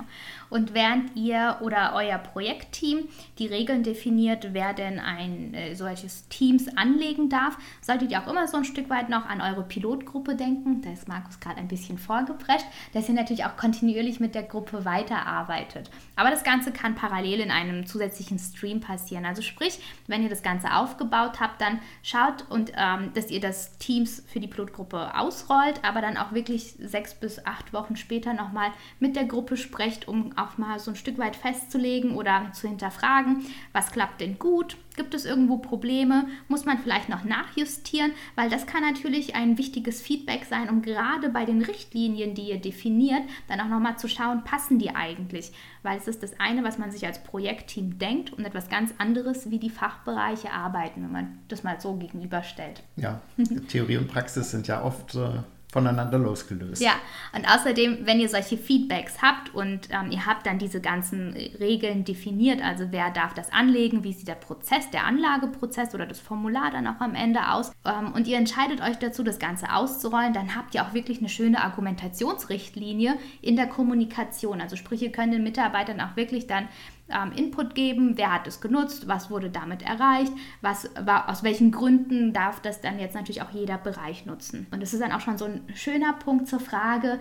Und 0.49 0.73
während 0.73 1.15
ihr 1.15 1.57
oder 1.61 1.93
euer 1.95 2.17
Projektteam 2.17 3.07
die 3.37 3.47
Regeln 3.47 3.83
definiert, 3.83 4.49
wer 4.53 4.73
denn 4.73 4.99
ein 4.99 5.53
äh, 5.53 5.75
solches 5.75 6.27
Teams 6.29 6.67
anlegen 6.77 7.29
darf, 7.29 7.57
solltet 7.81 8.11
ihr 8.11 8.21
auch 8.21 8.27
immer 8.27 8.47
so 8.47 8.57
ein 8.57 8.65
Stück 8.65 8.89
weit 8.89 9.09
noch 9.09 9.25
an 9.25 9.41
eure 9.41 9.63
Pilotgruppe 9.63 10.35
denken. 10.35 10.81
Da 10.81 10.91
ist 10.91 11.07
Markus 11.07 11.39
gerade 11.39 11.57
ein 11.57 11.67
bisschen 11.67 11.97
vorgeprescht, 11.97 12.65
dass 12.93 13.09
ihr 13.09 13.15
natürlich 13.15 13.45
auch 13.45 13.57
kontinuierlich 13.57 14.19
mit 14.19 14.35
der 14.35 14.43
Gruppe 14.43 14.85
weiterarbeitet. 14.85 15.89
Aber 16.15 16.29
das 16.29 16.43
Ganze 16.43 16.71
kann 16.71 16.95
parallel 16.95 17.41
in 17.41 17.51
einem 17.51 17.85
zusätzlichen 17.85 18.39
Stream 18.39 18.79
passieren. 18.79 19.25
Also 19.25 19.41
sprich, 19.41 19.79
wenn 20.07 20.23
ihr 20.23 20.29
das 20.29 20.43
Ganze 20.43 20.73
aufgebaut 20.73 21.39
habt, 21.39 21.61
dann 21.61 21.79
schaut 22.03 22.45
und 22.49 22.71
ähm, 22.75 23.11
dass 23.13 23.29
ihr 23.29 23.41
das 23.41 23.77
Teams 23.77 24.23
für 24.27 24.39
die 24.39 24.47
Pilotgruppe 24.47 25.17
ausrollt, 25.17 25.83
aber 25.83 26.01
dann 26.01 26.17
auch 26.17 26.31
wirklich 26.31 26.75
sechs 26.79 27.13
bis 27.15 27.45
acht 27.45 27.73
Wochen 27.73 27.95
später 27.95 28.33
nochmal 28.33 28.71
mit 28.99 29.15
der 29.15 29.25
Gruppe 29.25 29.36
Gruppe 29.37 29.55
sprecht, 29.55 30.07
um 30.07 30.35
auch 30.35 30.57
mal 30.57 30.79
so 30.79 30.89
ein 30.89 30.95
Stück 30.95 31.19
weit 31.19 31.35
festzulegen 31.35 32.15
oder 32.15 32.51
zu 32.53 32.67
hinterfragen, 32.67 33.45
was 33.71 33.91
klappt 33.91 34.19
denn 34.19 34.39
gut, 34.39 34.77
gibt 34.95 35.13
es 35.13 35.25
irgendwo 35.25 35.59
Probleme, 35.59 36.25
muss 36.47 36.65
man 36.65 36.79
vielleicht 36.79 37.07
noch 37.07 37.23
nachjustieren, 37.23 38.13
weil 38.33 38.49
das 38.49 38.65
kann 38.65 38.81
natürlich 38.81 39.35
ein 39.35 39.59
wichtiges 39.59 40.01
Feedback 40.01 40.45
sein, 40.45 40.71
um 40.71 40.81
gerade 40.81 41.29
bei 41.29 41.45
den 41.45 41.61
Richtlinien, 41.61 42.33
die 42.33 42.49
ihr 42.49 42.59
definiert, 42.59 43.21
dann 43.47 43.61
auch 43.61 43.67
nochmal 43.67 43.99
zu 43.99 44.09
schauen, 44.09 44.43
passen 44.43 44.79
die 44.79 44.95
eigentlich, 44.95 45.51
weil 45.83 45.99
es 45.99 46.07
ist 46.07 46.23
das 46.23 46.39
eine, 46.39 46.63
was 46.63 46.79
man 46.79 46.89
sich 46.89 47.05
als 47.05 47.21
Projektteam 47.21 47.99
denkt 47.99 48.33
und 48.33 48.43
etwas 48.43 48.69
ganz 48.69 48.91
anderes, 48.97 49.51
wie 49.51 49.59
die 49.59 49.69
Fachbereiche 49.69 50.51
arbeiten, 50.51 51.03
wenn 51.03 51.11
man 51.11 51.37
das 51.47 51.61
mal 51.61 51.79
so 51.79 51.93
gegenüberstellt. 51.93 52.81
Ja, 52.95 53.21
Theorie 53.67 53.97
und 53.97 54.07
Praxis 54.07 54.49
sind 54.49 54.65
ja 54.65 54.83
oft 54.83 55.13
äh, 55.13 55.43
voneinander 55.71 56.17
losgelöst. 56.17 56.81
Ja, 56.81 56.93
und 57.35 57.45
außerdem, 57.45 57.99
wenn 58.05 58.21
ihr 58.21 58.29
solche 58.29 58.57
Feedbacks 58.57 59.21
habt 59.21 59.53
und 59.53 59.89
ähm, 59.91 60.11
ihr 60.11 60.25
habt 60.25 60.45
dann 60.45 60.59
diese 60.59 60.79
ganzen 60.79 61.33
Regeln 61.59 62.05
definiert, 62.05 62.63
also 62.63 62.85
wer 62.91 63.11
darf 63.11 63.33
das 63.33 63.51
anlegen, 63.51 64.03
wie 64.03 64.13
sieht 64.13 64.29
der 64.29 64.35
Prozess, 64.35 64.89
der 64.91 65.05
Anlageprozess 65.05 65.93
oder 65.93 66.05
das 66.05 66.21
Formular 66.21 66.71
dann 66.71 66.87
auch 66.87 67.01
am 67.01 67.15
Ende 67.15 67.51
aus 67.51 67.73
ähm, 67.85 68.13
und 68.13 68.27
ihr 68.27 68.37
entscheidet 68.37 68.81
euch 68.81 68.97
dazu, 68.97 69.23
das 69.23 69.39
Ganze 69.39 69.73
auszurollen, 69.73 70.31
dann 70.31 70.55
habt 70.55 70.73
ihr 70.73 70.83
auch 70.83 70.93
wirklich 70.93 71.19
eine 71.19 71.29
schöne 71.29 71.61
Argumentationsrichtlinie 71.61 73.17
in 73.41 73.57
der 73.57 73.67
Kommunikation. 73.67 74.61
Also 74.61 74.77
sprich, 74.77 75.01
ihr 75.01 75.11
könnt 75.11 75.33
den 75.33 75.43
Mitarbeitern 75.43 75.99
auch 75.99 76.15
wirklich 76.15 76.47
dann 76.47 76.69
ähm, 77.09 77.31
Input 77.31 77.75
geben, 77.75 78.17
wer 78.17 78.33
hat 78.33 78.47
es 78.47 78.61
genutzt, 78.61 79.07
was 79.07 79.29
wurde 79.29 79.49
damit 79.49 79.81
erreicht, 79.81 80.31
was 80.61 80.89
war, 80.99 81.29
aus 81.29 81.43
welchen 81.43 81.71
Gründen 81.71 82.33
darf 82.33 82.61
das 82.61 82.81
dann 82.81 82.99
jetzt 82.99 83.15
natürlich 83.15 83.41
auch 83.41 83.51
jeder 83.51 83.77
Bereich 83.77 84.25
nutzen. 84.25 84.67
Und 84.71 84.81
das 84.81 84.93
ist 84.93 85.01
dann 85.01 85.11
auch 85.11 85.21
schon 85.21 85.37
so 85.37 85.45
ein 85.45 85.61
schöner 85.73 86.13
Punkt 86.13 86.47
zur 86.47 86.59
Frage, 86.59 87.19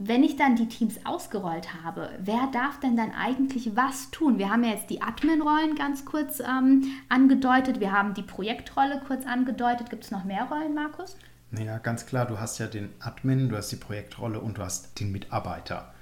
wenn 0.00 0.22
ich 0.22 0.36
dann 0.36 0.54
die 0.54 0.68
Teams 0.68 1.04
ausgerollt 1.04 1.82
habe, 1.82 2.10
wer 2.20 2.48
darf 2.52 2.78
denn 2.78 2.96
dann 2.96 3.10
eigentlich 3.10 3.74
was 3.74 4.12
tun? 4.12 4.38
Wir 4.38 4.48
haben 4.48 4.62
ja 4.62 4.70
jetzt 4.70 4.90
die 4.90 5.02
Admin-Rollen 5.02 5.74
ganz 5.74 6.04
kurz 6.04 6.38
ähm, 6.38 6.84
angedeutet, 7.08 7.80
wir 7.80 7.90
haben 7.90 8.14
die 8.14 8.22
Projektrolle 8.22 9.02
kurz 9.06 9.26
angedeutet. 9.26 9.90
Gibt 9.90 10.04
es 10.04 10.12
noch 10.12 10.22
mehr 10.22 10.44
Rollen, 10.44 10.74
Markus? 10.74 11.16
Ja, 11.50 11.78
ganz 11.78 12.06
klar, 12.06 12.26
du 12.26 12.38
hast 12.38 12.58
ja 12.58 12.68
den 12.68 12.90
Admin, 13.00 13.48
du 13.48 13.56
hast 13.56 13.70
die 13.70 13.76
Projektrolle 13.76 14.38
und 14.38 14.58
du 14.58 14.62
hast 14.62 15.00
den 15.00 15.10
Mitarbeiter. 15.10 15.92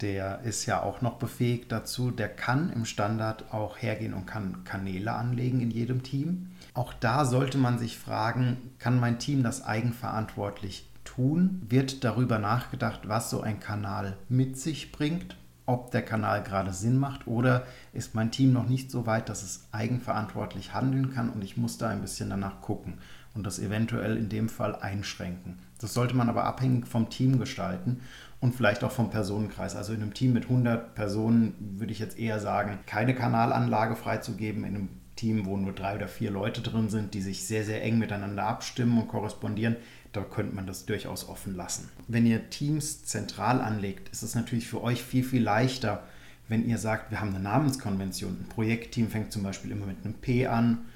Der 0.00 0.40
ist 0.42 0.66
ja 0.66 0.82
auch 0.82 1.02
noch 1.02 1.14
befähigt 1.14 1.72
dazu, 1.72 2.10
der 2.10 2.28
kann 2.28 2.72
im 2.72 2.84
Standard 2.84 3.52
auch 3.52 3.78
hergehen 3.78 4.14
und 4.14 4.26
kann 4.26 4.62
Kanäle 4.64 5.12
anlegen 5.12 5.60
in 5.60 5.70
jedem 5.70 6.02
Team. 6.04 6.50
Auch 6.72 6.92
da 6.94 7.24
sollte 7.24 7.58
man 7.58 7.78
sich 7.78 7.98
fragen, 7.98 8.58
kann 8.78 9.00
mein 9.00 9.18
Team 9.18 9.42
das 9.42 9.64
eigenverantwortlich 9.64 10.88
tun? 11.02 11.62
Wird 11.68 12.04
darüber 12.04 12.38
nachgedacht, 12.38 13.08
was 13.08 13.30
so 13.30 13.40
ein 13.40 13.58
Kanal 13.58 14.16
mit 14.28 14.56
sich 14.56 14.92
bringt? 14.92 15.36
ob 15.68 15.90
der 15.90 16.02
Kanal 16.02 16.42
gerade 16.42 16.72
Sinn 16.72 16.96
macht 16.96 17.26
oder 17.26 17.66
ist 17.92 18.14
mein 18.14 18.30
Team 18.30 18.54
noch 18.54 18.66
nicht 18.66 18.90
so 18.90 19.04
weit, 19.04 19.28
dass 19.28 19.42
es 19.42 19.68
eigenverantwortlich 19.70 20.72
handeln 20.72 21.12
kann 21.12 21.28
und 21.28 21.44
ich 21.44 21.58
muss 21.58 21.76
da 21.76 21.90
ein 21.90 22.00
bisschen 22.00 22.30
danach 22.30 22.62
gucken 22.62 22.94
und 23.34 23.46
das 23.46 23.58
eventuell 23.58 24.16
in 24.16 24.30
dem 24.30 24.48
Fall 24.48 24.74
einschränken. 24.74 25.58
Das 25.78 25.92
sollte 25.92 26.16
man 26.16 26.30
aber 26.30 26.44
abhängig 26.44 26.88
vom 26.88 27.10
Team 27.10 27.38
gestalten 27.38 28.00
und 28.40 28.54
vielleicht 28.54 28.84
auch 28.84 28.92
vom 28.92 29.10
Personenkreis. 29.10 29.74
Also 29.74 29.92
in 29.92 30.02
einem 30.02 30.14
Team 30.14 30.32
mit 30.32 30.44
100 30.44 30.94
Personen 30.94 31.54
würde 31.78 31.92
ich 31.92 31.98
jetzt 31.98 32.18
eher 32.18 32.38
sagen, 32.40 32.78
keine 32.86 33.14
Kanalanlage 33.14 33.96
freizugeben. 33.96 34.64
In 34.64 34.76
einem 34.76 34.88
Team, 35.16 35.46
wo 35.46 35.56
nur 35.56 35.72
drei 35.72 35.96
oder 35.96 36.06
vier 36.06 36.30
Leute 36.30 36.60
drin 36.60 36.88
sind, 36.88 37.14
die 37.14 37.20
sich 37.20 37.44
sehr, 37.44 37.64
sehr 37.64 37.82
eng 37.82 37.98
miteinander 37.98 38.44
abstimmen 38.44 38.98
und 38.98 39.08
korrespondieren, 39.08 39.76
da 40.12 40.22
könnte 40.22 40.54
man 40.54 40.66
das 40.66 40.86
durchaus 40.86 41.28
offen 41.28 41.56
lassen. 41.56 41.88
Wenn 42.06 42.24
ihr 42.24 42.48
Teams 42.50 43.04
zentral 43.04 43.60
anlegt, 43.60 44.08
ist 44.10 44.22
es 44.22 44.34
natürlich 44.34 44.68
für 44.68 44.82
euch 44.82 45.02
viel, 45.02 45.24
viel 45.24 45.42
leichter, 45.42 46.04
wenn 46.46 46.66
ihr 46.66 46.78
sagt, 46.78 47.10
wir 47.10 47.20
haben 47.20 47.34
eine 47.34 47.40
Namenskonvention. 47.40 48.38
Ein 48.40 48.48
Projektteam 48.48 49.08
fängt 49.08 49.32
zum 49.32 49.42
Beispiel 49.42 49.72
immer 49.72 49.86
mit 49.86 50.04
einem 50.04 50.14
P 50.14 50.46
an 50.46 50.86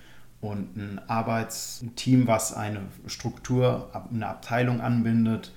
und 0.40 0.76
ein 0.76 1.00
Arbeitsteam, 1.08 2.26
was 2.26 2.54
eine 2.54 2.80
Struktur, 3.06 3.90
eine 4.10 4.28
Abteilung 4.28 4.80
anbindet, 4.80 5.52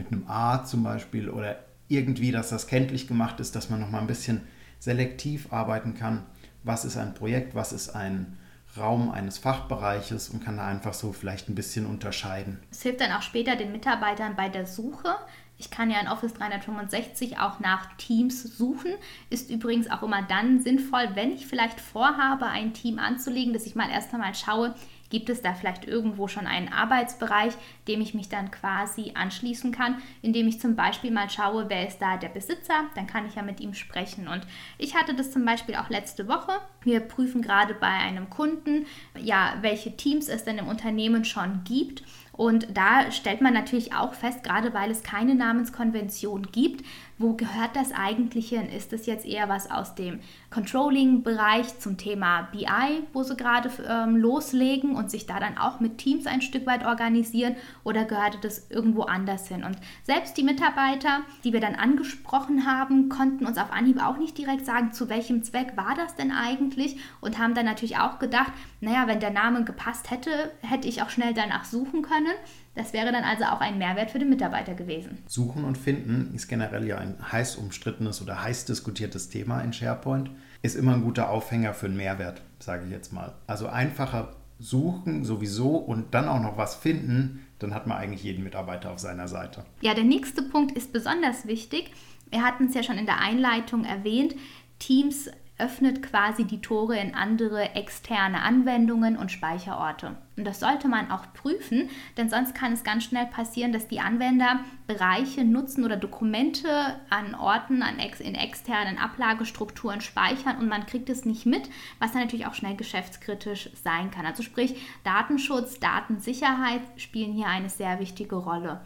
mit 0.00 0.12
einem 0.12 0.28
A 0.28 0.64
zum 0.64 0.82
Beispiel 0.82 1.28
oder 1.30 1.56
irgendwie, 1.88 2.32
dass 2.32 2.50
das 2.50 2.66
kenntlich 2.66 3.06
gemacht 3.06 3.40
ist, 3.40 3.54
dass 3.54 3.70
man 3.70 3.80
noch 3.80 3.90
mal 3.90 4.00
ein 4.00 4.06
bisschen 4.06 4.42
selektiv 4.78 5.52
arbeiten 5.52 5.94
kann. 5.94 6.24
Was 6.64 6.84
ist 6.84 6.96
ein 6.96 7.14
Projekt, 7.14 7.54
was 7.54 7.72
ist 7.72 7.90
ein 7.90 8.38
Raum 8.76 9.10
eines 9.10 9.38
Fachbereiches 9.38 10.28
und 10.28 10.44
kann 10.44 10.56
da 10.56 10.66
einfach 10.66 10.94
so 10.94 11.12
vielleicht 11.12 11.48
ein 11.48 11.54
bisschen 11.54 11.86
unterscheiden. 11.86 12.60
Es 12.70 12.82
hilft 12.82 13.00
dann 13.00 13.12
auch 13.12 13.22
später 13.22 13.56
den 13.56 13.72
Mitarbeitern 13.72 14.36
bei 14.36 14.48
der 14.48 14.66
Suche. 14.66 15.16
Ich 15.58 15.70
kann 15.70 15.90
ja 15.90 16.00
in 16.00 16.08
Office 16.08 16.34
365 16.34 17.38
auch 17.38 17.58
nach 17.58 17.96
Teams 17.96 18.56
suchen. 18.56 18.92
Ist 19.28 19.50
übrigens 19.50 19.90
auch 19.90 20.02
immer 20.02 20.22
dann 20.22 20.60
sinnvoll, 20.60 21.10
wenn 21.14 21.32
ich 21.32 21.46
vielleicht 21.46 21.80
vorhabe, 21.80 22.46
ein 22.46 22.72
Team 22.72 22.98
anzulegen, 22.98 23.52
dass 23.52 23.66
ich 23.66 23.74
mal 23.74 23.90
erst 23.90 24.14
einmal 24.14 24.34
schaue, 24.34 24.74
Gibt 25.10 25.28
es 25.28 25.42
da 25.42 25.52
vielleicht 25.52 25.86
irgendwo 25.86 26.28
schon 26.28 26.46
einen 26.46 26.72
Arbeitsbereich, 26.72 27.52
dem 27.86 28.00
ich 28.00 28.14
mich 28.14 28.28
dann 28.28 28.50
quasi 28.50 29.12
anschließen 29.14 29.72
kann, 29.72 30.00
indem 30.22 30.48
ich 30.48 30.60
zum 30.60 30.76
Beispiel 30.76 31.10
mal 31.10 31.28
schaue, 31.28 31.68
wer 31.68 31.86
ist 31.86 31.98
da 31.98 32.16
der 32.16 32.28
Besitzer, 32.28 32.84
dann 32.94 33.06
kann 33.06 33.26
ich 33.26 33.34
ja 33.34 33.42
mit 33.42 33.60
ihm 33.60 33.74
sprechen. 33.74 34.28
Und 34.28 34.46
ich 34.78 34.94
hatte 34.94 35.14
das 35.14 35.30
zum 35.30 35.44
Beispiel 35.44 35.74
auch 35.74 35.90
letzte 35.90 36.28
Woche. 36.28 36.52
Wir 36.82 37.00
prüfen 37.00 37.42
gerade 37.42 37.74
bei 37.74 37.88
einem 37.88 38.30
Kunden, 38.30 38.86
ja, 39.18 39.54
welche 39.60 39.96
Teams 39.96 40.28
es 40.28 40.44
denn 40.44 40.58
im 40.58 40.68
Unternehmen 40.68 41.24
schon 41.24 41.62
gibt 41.64 42.02
und 42.40 42.68
da 42.72 43.10
stellt 43.10 43.42
man 43.42 43.52
natürlich 43.52 43.92
auch 43.92 44.14
fest, 44.14 44.42
gerade 44.42 44.72
weil 44.72 44.90
es 44.90 45.02
keine 45.02 45.34
Namenskonvention 45.34 46.50
gibt, 46.50 46.86
wo 47.20 47.34
gehört 47.34 47.76
das 47.76 47.92
eigentlich 47.92 48.48
hin? 48.48 48.70
Ist 48.70 48.94
das 48.94 49.04
jetzt 49.04 49.26
eher 49.26 49.50
was 49.50 49.70
aus 49.70 49.94
dem 49.94 50.20
Controlling-Bereich 50.48 51.78
zum 51.78 51.98
Thema 51.98 52.48
BI, 52.50 53.02
wo 53.12 53.22
sie 53.22 53.36
gerade 53.36 53.70
ähm, 53.86 54.16
loslegen 54.16 54.96
und 54.96 55.10
sich 55.10 55.26
da 55.26 55.38
dann 55.38 55.58
auch 55.58 55.80
mit 55.80 55.98
Teams 55.98 56.26
ein 56.26 56.40
Stück 56.40 56.66
weit 56.66 56.86
organisieren 56.86 57.56
oder 57.84 58.06
gehörte 58.06 58.38
das 58.40 58.70
irgendwo 58.70 59.02
anders 59.02 59.48
hin? 59.48 59.64
Und 59.64 59.76
selbst 60.02 60.38
die 60.38 60.42
Mitarbeiter, 60.42 61.20
die 61.44 61.52
wir 61.52 61.60
dann 61.60 61.74
angesprochen 61.74 62.64
haben, 62.64 63.10
konnten 63.10 63.44
uns 63.44 63.58
auf 63.58 63.70
Anhieb 63.70 64.02
auch 64.02 64.16
nicht 64.16 64.38
direkt 64.38 64.64
sagen, 64.64 64.94
zu 64.94 65.10
welchem 65.10 65.42
Zweck 65.42 65.76
war 65.76 65.94
das 65.94 66.16
denn 66.16 66.32
eigentlich 66.32 66.96
und 67.20 67.38
haben 67.38 67.54
dann 67.54 67.66
natürlich 67.66 67.98
auch 67.98 68.18
gedacht, 68.18 68.52
naja, 68.80 69.06
wenn 69.06 69.20
der 69.20 69.30
Name 69.30 69.64
gepasst 69.64 70.10
hätte, 70.10 70.30
hätte 70.62 70.88
ich 70.88 71.02
auch 71.02 71.10
schnell 71.10 71.34
danach 71.34 71.66
suchen 71.66 72.00
können. 72.00 72.32
Das 72.74 72.92
wäre 72.92 73.10
dann 73.12 73.24
also 73.24 73.44
auch 73.44 73.60
ein 73.60 73.78
Mehrwert 73.78 74.10
für 74.10 74.18
den 74.18 74.30
Mitarbeiter 74.30 74.74
gewesen. 74.74 75.18
Suchen 75.26 75.64
und 75.64 75.76
Finden 75.76 76.32
ist 76.34 76.48
generell 76.48 76.86
ja 76.86 76.98
ein 76.98 77.16
heiß 77.32 77.56
umstrittenes 77.56 78.22
oder 78.22 78.42
heiß 78.42 78.64
diskutiertes 78.64 79.28
Thema 79.28 79.60
in 79.60 79.72
SharePoint. 79.72 80.30
Ist 80.62 80.76
immer 80.76 80.94
ein 80.94 81.02
guter 81.02 81.30
Aufhänger 81.30 81.74
für 81.74 81.86
einen 81.86 81.96
Mehrwert, 81.96 82.42
sage 82.58 82.84
ich 82.84 82.90
jetzt 82.90 83.12
mal. 83.12 83.34
Also 83.46 83.66
einfacher 83.66 84.36
suchen 84.60 85.24
sowieso 85.24 85.76
und 85.76 86.14
dann 86.14 86.28
auch 86.28 86.40
noch 86.40 86.56
was 86.58 86.74
finden, 86.76 87.46
dann 87.58 87.74
hat 87.74 87.86
man 87.86 87.96
eigentlich 87.96 88.22
jeden 88.22 88.44
Mitarbeiter 88.44 88.92
auf 88.92 88.98
seiner 88.98 89.26
Seite. 89.26 89.64
Ja, 89.80 89.94
der 89.94 90.04
nächste 90.04 90.42
Punkt 90.42 90.76
ist 90.76 90.92
besonders 90.92 91.46
wichtig. 91.46 91.90
Wir 92.30 92.42
hatten 92.42 92.66
es 92.66 92.74
ja 92.74 92.82
schon 92.82 92.98
in 92.98 93.06
der 93.06 93.20
Einleitung 93.20 93.84
erwähnt. 93.84 94.36
Teams 94.78 95.30
öffnet 95.60 96.02
quasi 96.02 96.44
die 96.44 96.60
Tore 96.60 96.98
in 96.98 97.14
andere 97.14 97.74
externe 97.74 98.42
Anwendungen 98.42 99.16
und 99.16 99.30
Speicherorte. 99.30 100.16
Und 100.36 100.46
das 100.46 100.60
sollte 100.60 100.88
man 100.88 101.10
auch 101.10 101.32
prüfen, 101.34 101.90
denn 102.16 102.30
sonst 102.30 102.54
kann 102.54 102.72
es 102.72 102.82
ganz 102.82 103.04
schnell 103.04 103.26
passieren, 103.26 103.72
dass 103.72 103.88
die 103.88 104.00
Anwender 104.00 104.60
Bereiche 104.86 105.44
nutzen 105.44 105.84
oder 105.84 105.96
Dokumente 105.96 106.68
an 107.10 107.34
Orten, 107.34 107.82
an 107.82 107.98
ex 107.98 108.20
in 108.20 108.34
externen 108.34 108.96
Ablagestrukturen 108.96 110.00
speichern 110.00 110.56
und 110.58 110.68
man 110.68 110.86
kriegt 110.86 111.10
es 111.10 111.26
nicht 111.26 111.44
mit, 111.44 111.68
was 111.98 112.12
dann 112.12 112.22
natürlich 112.22 112.46
auch 112.46 112.54
schnell 112.54 112.74
geschäftskritisch 112.74 113.68
sein 113.84 114.10
kann. 114.10 114.24
Also 114.24 114.42
sprich, 114.42 114.80
Datenschutz, 115.04 115.78
Datensicherheit 115.78 116.80
spielen 116.96 117.32
hier 117.32 117.48
eine 117.48 117.68
sehr 117.68 118.00
wichtige 118.00 118.36
Rolle. 118.36 118.80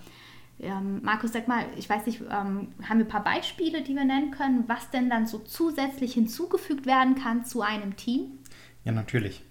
Ähm, 0.60 1.00
Markus, 1.02 1.32
sag 1.32 1.48
mal, 1.48 1.64
ich 1.76 1.88
weiß 1.88 2.06
nicht, 2.06 2.20
ähm, 2.20 2.68
haben 2.88 2.98
wir 2.98 3.04
ein 3.04 3.08
paar 3.08 3.24
Beispiele, 3.24 3.82
die 3.82 3.94
wir 3.94 4.04
nennen 4.04 4.30
können, 4.30 4.64
was 4.66 4.90
denn 4.90 5.10
dann 5.10 5.26
so 5.26 5.38
zusätzlich 5.38 6.14
hinzugefügt 6.14 6.86
werden 6.86 7.16
kann 7.16 7.44
zu 7.44 7.62
einem 7.62 7.96
Team? 7.96 8.38
Ja, 8.84 8.92
natürlich. 8.92 9.42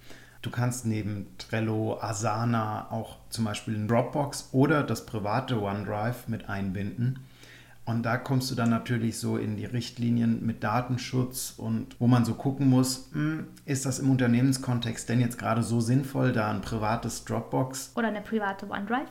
Du 0.42 0.50
kannst 0.50 0.86
neben 0.86 1.26
Trello, 1.38 1.98
Asana 2.00 2.90
auch 2.90 3.16
zum 3.30 3.44
Beispiel 3.44 3.74
ein 3.76 3.88
Dropbox 3.88 4.50
oder 4.52 4.82
das 4.82 5.06
private 5.06 5.60
OneDrive 5.60 6.28
mit 6.28 6.48
einbinden. 6.48 7.20
Und 7.86 8.02
da 8.02 8.16
kommst 8.16 8.50
du 8.50 8.54
dann 8.54 8.70
natürlich 8.70 9.18
so 9.18 9.36
in 9.36 9.56
die 9.56 9.66
Richtlinien 9.66 10.44
mit 10.44 10.64
Datenschutz 10.64 11.54
und 11.56 11.96
wo 11.98 12.06
man 12.06 12.24
so 12.24 12.34
gucken 12.34 12.68
muss, 12.68 13.10
hm, 13.12 13.46
ist 13.66 13.84
das 13.84 13.98
im 13.98 14.10
Unternehmenskontext 14.10 15.08
denn 15.08 15.20
jetzt 15.20 15.38
gerade 15.38 15.62
so 15.62 15.80
sinnvoll, 15.80 16.32
da 16.32 16.50
ein 16.50 16.62
privates 16.62 17.24
Dropbox 17.24 17.92
oder 17.94 18.08
eine 18.08 18.22
private 18.22 18.70
OneDrive 18.70 19.10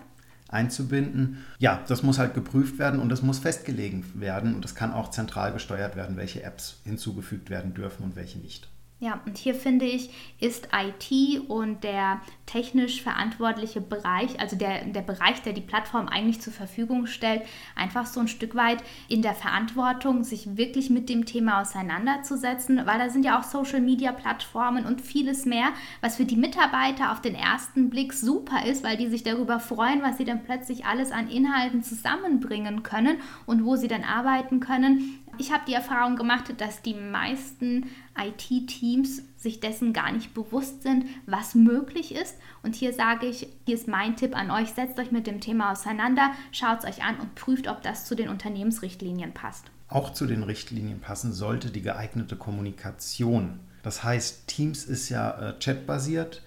einzubinden. 0.53 1.37
Ja, 1.59 1.83
das 1.87 2.03
muss 2.03 2.19
halt 2.19 2.33
geprüft 2.33 2.79
werden 2.79 2.99
und 2.99 3.09
das 3.09 3.21
muss 3.21 3.39
festgelegt 3.39 4.19
werden 4.19 4.55
und 4.55 4.63
das 4.63 4.75
kann 4.75 4.93
auch 4.93 5.11
zentral 5.11 5.51
gesteuert 5.51 5.95
werden, 5.95 6.17
welche 6.17 6.43
Apps 6.43 6.79
hinzugefügt 6.85 7.49
werden 7.49 7.73
dürfen 7.73 8.03
und 8.03 8.15
welche 8.15 8.39
nicht. 8.39 8.69
Ja, 9.03 9.19
und 9.25 9.37
hier 9.37 9.53
finde 9.53 9.83
ich, 9.83 10.11
ist 10.39 10.69
IT 10.71 11.49
und 11.49 11.83
der 11.83 12.21
technisch 12.45 13.01
verantwortliche 13.01 13.81
Bereich, 13.81 14.39
also 14.39 14.55
der, 14.55 14.85
der 14.85 15.01
Bereich, 15.01 15.41
der 15.41 15.51
die 15.51 15.59
Plattform 15.59 16.07
eigentlich 16.07 16.39
zur 16.39 16.53
Verfügung 16.53 17.05
stellt, 17.05 17.41
einfach 17.75 18.05
so 18.05 18.21
ein 18.21 18.29
Stück 18.29 18.55
weit 18.55 18.81
in 19.09 19.21
der 19.21 19.33
Verantwortung, 19.33 20.23
sich 20.23 20.55
wirklich 20.55 20.89
mit 20.89 21.09
dem 21.09 21.25
Thema 21.25 21.59
auseinanderzusetzen, 21.59 22.85
weil 22.85 22.97
da 22.97 23.09
sind 23.09 23.25
ja 23.25 23.37
auch 23.37 23.43
Social-Media-Plattformen 23.43 24.85
und 24.85 25.01
vieles 25.01 25.45
mehr, 25.45 25.73
was 25.99 26.15
für 26.15 26.25
die 26.25 26.37
Mitarbeiter 26.37 27.11
auf 27.11 27.19
den 27.19 27.35
ersten 27.35 27.89
Blick 27.89 28.13
super 28.13 28.65
ist, 28.65 28.85
weil 28.85 28.95
die 28.95 29.09
sich 29.09 29.23
darüber 29.23 29.59
freuen, 29.59 30.01
was 30.01 30.17
sie 30.17 30.23
dann 30.25 30.45
plötzlich 30.45 30.85
alles 30.85 31.11
an 31.11 31.27
Inhalten 31.27 31.83
zusammenbringen 31.83 32.83
können 32.83 33.17
und 33.45 33.65
wo 33.65 33.75
sie 33.75 33.89
dann 33.89 34.05
arbeiten 34.05 34.61
können. 34.61 35.22
Ich 35.37 35.51
habe 35.51 35.63
die 35.67 35.73
Erfahrung 35.73 36.15
gemacht, 36.15 36.53
dass 36.57 36.81
die 36.81 36.93
meisten 36.93 37.87
IT-Teams 38.17 39.23
sich 39.35 39.59
dessen 39.59 39.91
gar 39.91 40.11
nicht 40.11 40.33
bewusst 40.33 40.83
sind, 40.83 41.05
was 41.25 41.55
möglich 41.55 42.13
ist. 42.13 42.35
Und 42.61 42.75
hier 42.75 42.93
sage 42.93 43.25
ich, 43.25 43.47
hier 43.65 43.75
ist 43.75 43.87
mein 43.87 44.15
Tipp 44.15 44.35
an 44.37 44.51
euch, 44.51 44.69
setzt 44.69 44.99
euch 44.99 45.11
mit 45.11 45.25
dem 45.25 45.41
Thema 45.41 45.71
auseinander, 45.71 46.31
schaut 46.51 46.79
es 46.79 46.85
euch 46.85 47.03
an 47.03 47.19
und 47.19 47.35
prüft, 47.35 47.67
ob 47.67 47.81
das 47.81 48.05
zu 48.05 48.15
den 48.15 48.29
Unternehmensrichtlinien 48.29 49.33
passt. 49.33 49.65
Auch 49.89 50.13
zu 50.13 50.25
den 50.25 50.43
Richtlinien 50.43 50.99
passen 50.99 51.33
sollte 51.33 51.69
die 51.71 51.81
geeignete 51.81 52.35
Kommunikation. 52.35 53.59
Das 53.81 54.03
heißt, 54.03 54.47
Teams 54.47 54.85
ist 54.85 55.09
ja 55.09 55.49
äh, 55.49 55.59
chatbasiert. 55.59 56.41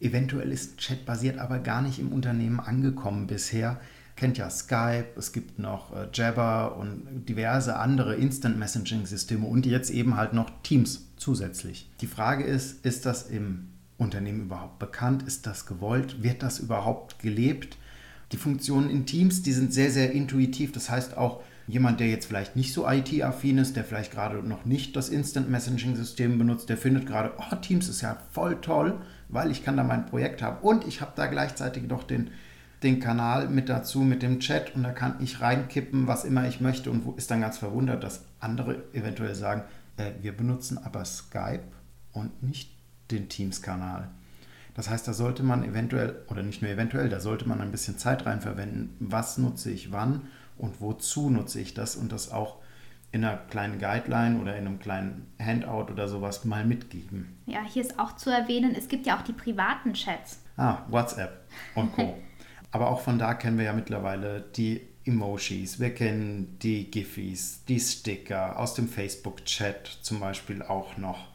Eventuell 0.00 0.50
ist 0.50 0.80
chatbasiert 0.80 1.38
aber 1.38 1.58
gar 1.58 1.82
nicht 1.82 1.98
im 1.98 2.12
Unternehmen 2.12 2.58
angekommen 2.58 3.26
bisher 3.26 3.80
kennt 4.20 4.36
ja 4.36 4.50
Skype, 4.50 5.06
es 5.16 5.32
gibt 5.32 5.58
noch 5.58 5.96
äh, 5.96 6.06
Jabber 6.12 6.76
und 6.76 7.24
diverse 7.26 7.76
andere 7.76 8.16
Instant 8.16 8.58
Messaging 8.58 9.06
Systeme 9.06 9.46
und 9.46 9.64
jetzt 9.64 9.90
eben 9.90 10.18
halt 10.18 10.34
noch 10.34 10.50
Teams 10.62 11.06
zusätzlich. 11.16 11.88
Die 12.02 12.06
Frage 12.06 12.44
ist, 12.44 12.84
ist 12.84 13.06
das 13.06 13.30
im 13.30 13.68
Unternehmen 13.96 14.42
überhaupt 14.42 14.78
bekannt? 14.78 15.22
Ist 15.22 15.46
das 15.46 15.64
gewollt? 15.64 16.22
Wird 16.22 16.42
das 16.42 16.58
überhaupt 16.58 17.18
gelebt? 17.18 17.78
Die 18.32 18.36
Funktionen 18.36 18.90
in 18.90 19.06
Teams, 19.06 19.40
die 19.40 19.54
sind 19.54 19.72
sehr, 19.72 19.90
sehr 19.90 20.12
intuitiv. 20.12 20.72
Das 20.72 20.90
heißt 20.90 21.16
auch, 21.16 21.42
jemand, 21.66 21.98
der 21.98 22.08
jetzt 22.08 22.26
vielleicht 22.26 22.56
nicht 22.56 22.74
so 22.74 22.86
IT-affin 22.86 23.56
ist, 23.56 23.74
der 23.74 23.84
vielleicht 23.84 24.12
gerade 24.12 24.46
noch 24.46 24.66
nicht 24.66 24.96
das 24.96 25.08
Instant 25.08 25.48
Messaging-System 25.48 26.36
benutzt, 26.36 26.68
der 26.68 26.76
findet 26.76 27.06
gerade, 27.06 27.32
oh, 27.38 27.56
Teams 27.56 27.88
ist 27.88 28.02
ja 28.02 28.18
voll 28.32 28.60
toll, 28.60 29.00
weil 29.30 29.50
ich 29.50 29.64
kann 29.64 29.78
da 29.78 29.82
mein 29.82 30.04
Projekt 30.04 30.42
haben 30.42 30.58
und 30.60 30.86
ich 30.86 31.00
habe 31.00 31.12
da 31.16 31.26
gleichzeitig 31.26 31.84
noch 31.84 32.04
den, 32.04 32.30
den 32.82 33.00
Kanal 33.00 33.48
mit 33.48 33.68
dazu, 33.68 34.00
mit 34.00 34.22
dem 34.22 34.40
Chat 34.40 34.74
und 34.74 34.82
da 34.82 34.92
kann 34.92 35.16
ich 35.20 35.40
reinkippen, 35.40 36.06
was 36.06 36.24
immer 36.24 36.48
ich 36.48 36.60
möchte 36.60 36.90
und 36.90 37.16
ist 37.18 37.30
dann 37.30 37.42
ganz 37.42 37.58
verwundert, 37.58 38.02
dass 38.02 38.24
andere 38.38 38.82
eventuell 38.92 39.34
sagen, 39.34 39.62
äh, 39.96 40.12
wir 40.22 40.36
benutzen 40.36 40.78
aber 40.78 41.04
Skype 41.04 41.64
und 42.12 42.42
nicht 42.42 42.72
den 43.10 43.28
Teams-Kanal. 43.28 44.08
Das 44.74 44.88
heißt, 44.88 45.06
da 45.06 45.12
sollte 45.12 45.42
man 45.42 45.64
eventuell, 45.64 46.22
oder 46.28 46.42
nicht 46.42 46.62
nur 46.62 46.70
eventuell, 46.70 47.08
da 47.08 47.20
sollte 47.20 47.46
man 47.48 47.60
ein 47.60 47.72
bisschen 47.72 47.98
Zeit 47.98 48.24
rein 48.24 48.40
verwenden. 48.40 48.96
Was 49.00 49.36
nutze 49.36 49.70
ich 49.70 49.92
wann 49.92 50.22
und 50.56 50.80
wozu 50.80 51.28
nutze 51.28 51.60
ich 51.60 51.74
das 51.74 51.96
und 51.96 52.12
das 52.12 52.30
auch 52.30 52.58
in 53.12 53.24
einer 53.24 53.36
kleinen 53.36 53.78
Guideline 53.78 54.40
oder 54.40 54.56
in 54.56 54.66
einem 54.66 54.78
kleinen 54.78 55.26
Handout 55.40 55.92
oder 55.92 56.06
sowas 56.06 56.44
mal 56.44 56.64
mitgeben. 56.64 57.36
Ja, 57.46 57.62
hier 57.64 57.82
ist 57.82 57.98
auch 57.98 58.14
zu 58.14 58.30
erwähnen, 58.30 58.74
es 58.76 58.86
gibt 58.86 59.06
ja 59.06 59.18
auch 59.18 59.22
die 59.22 59.32
privaten 59.32 59.94
Chats. 59.94 60.38
Ah, 60.56 60.78
WhatsApp 60.88 61.44
und 61.74 61.92
Co. 61.92 62.16
Aber 62.70 62.90
auch 62.90 63.00
von 63.00 63.18
da 63.18 63.34
kennen 63.34 63.58
wir 63.58 63.64
ja 63.64 63.72
mittlerweile 63.72 64.40
die 64.40 64.82
Emojis, 65.04 65.80
wir 65.80 65.94
kennen 65.94 66.58
die 66.62 66.90
Giphies, 66.90 67.64
die 67.66 67.80
Sticker 67.80 68.58
aus 68.58 68.74
dem 68.74 68.88
Facebook-Chat 68.88 69.98
zum 70.02 70.20
Beispiel 70.20 70.62
auch 70.62 70.96
noch 70.96 71.30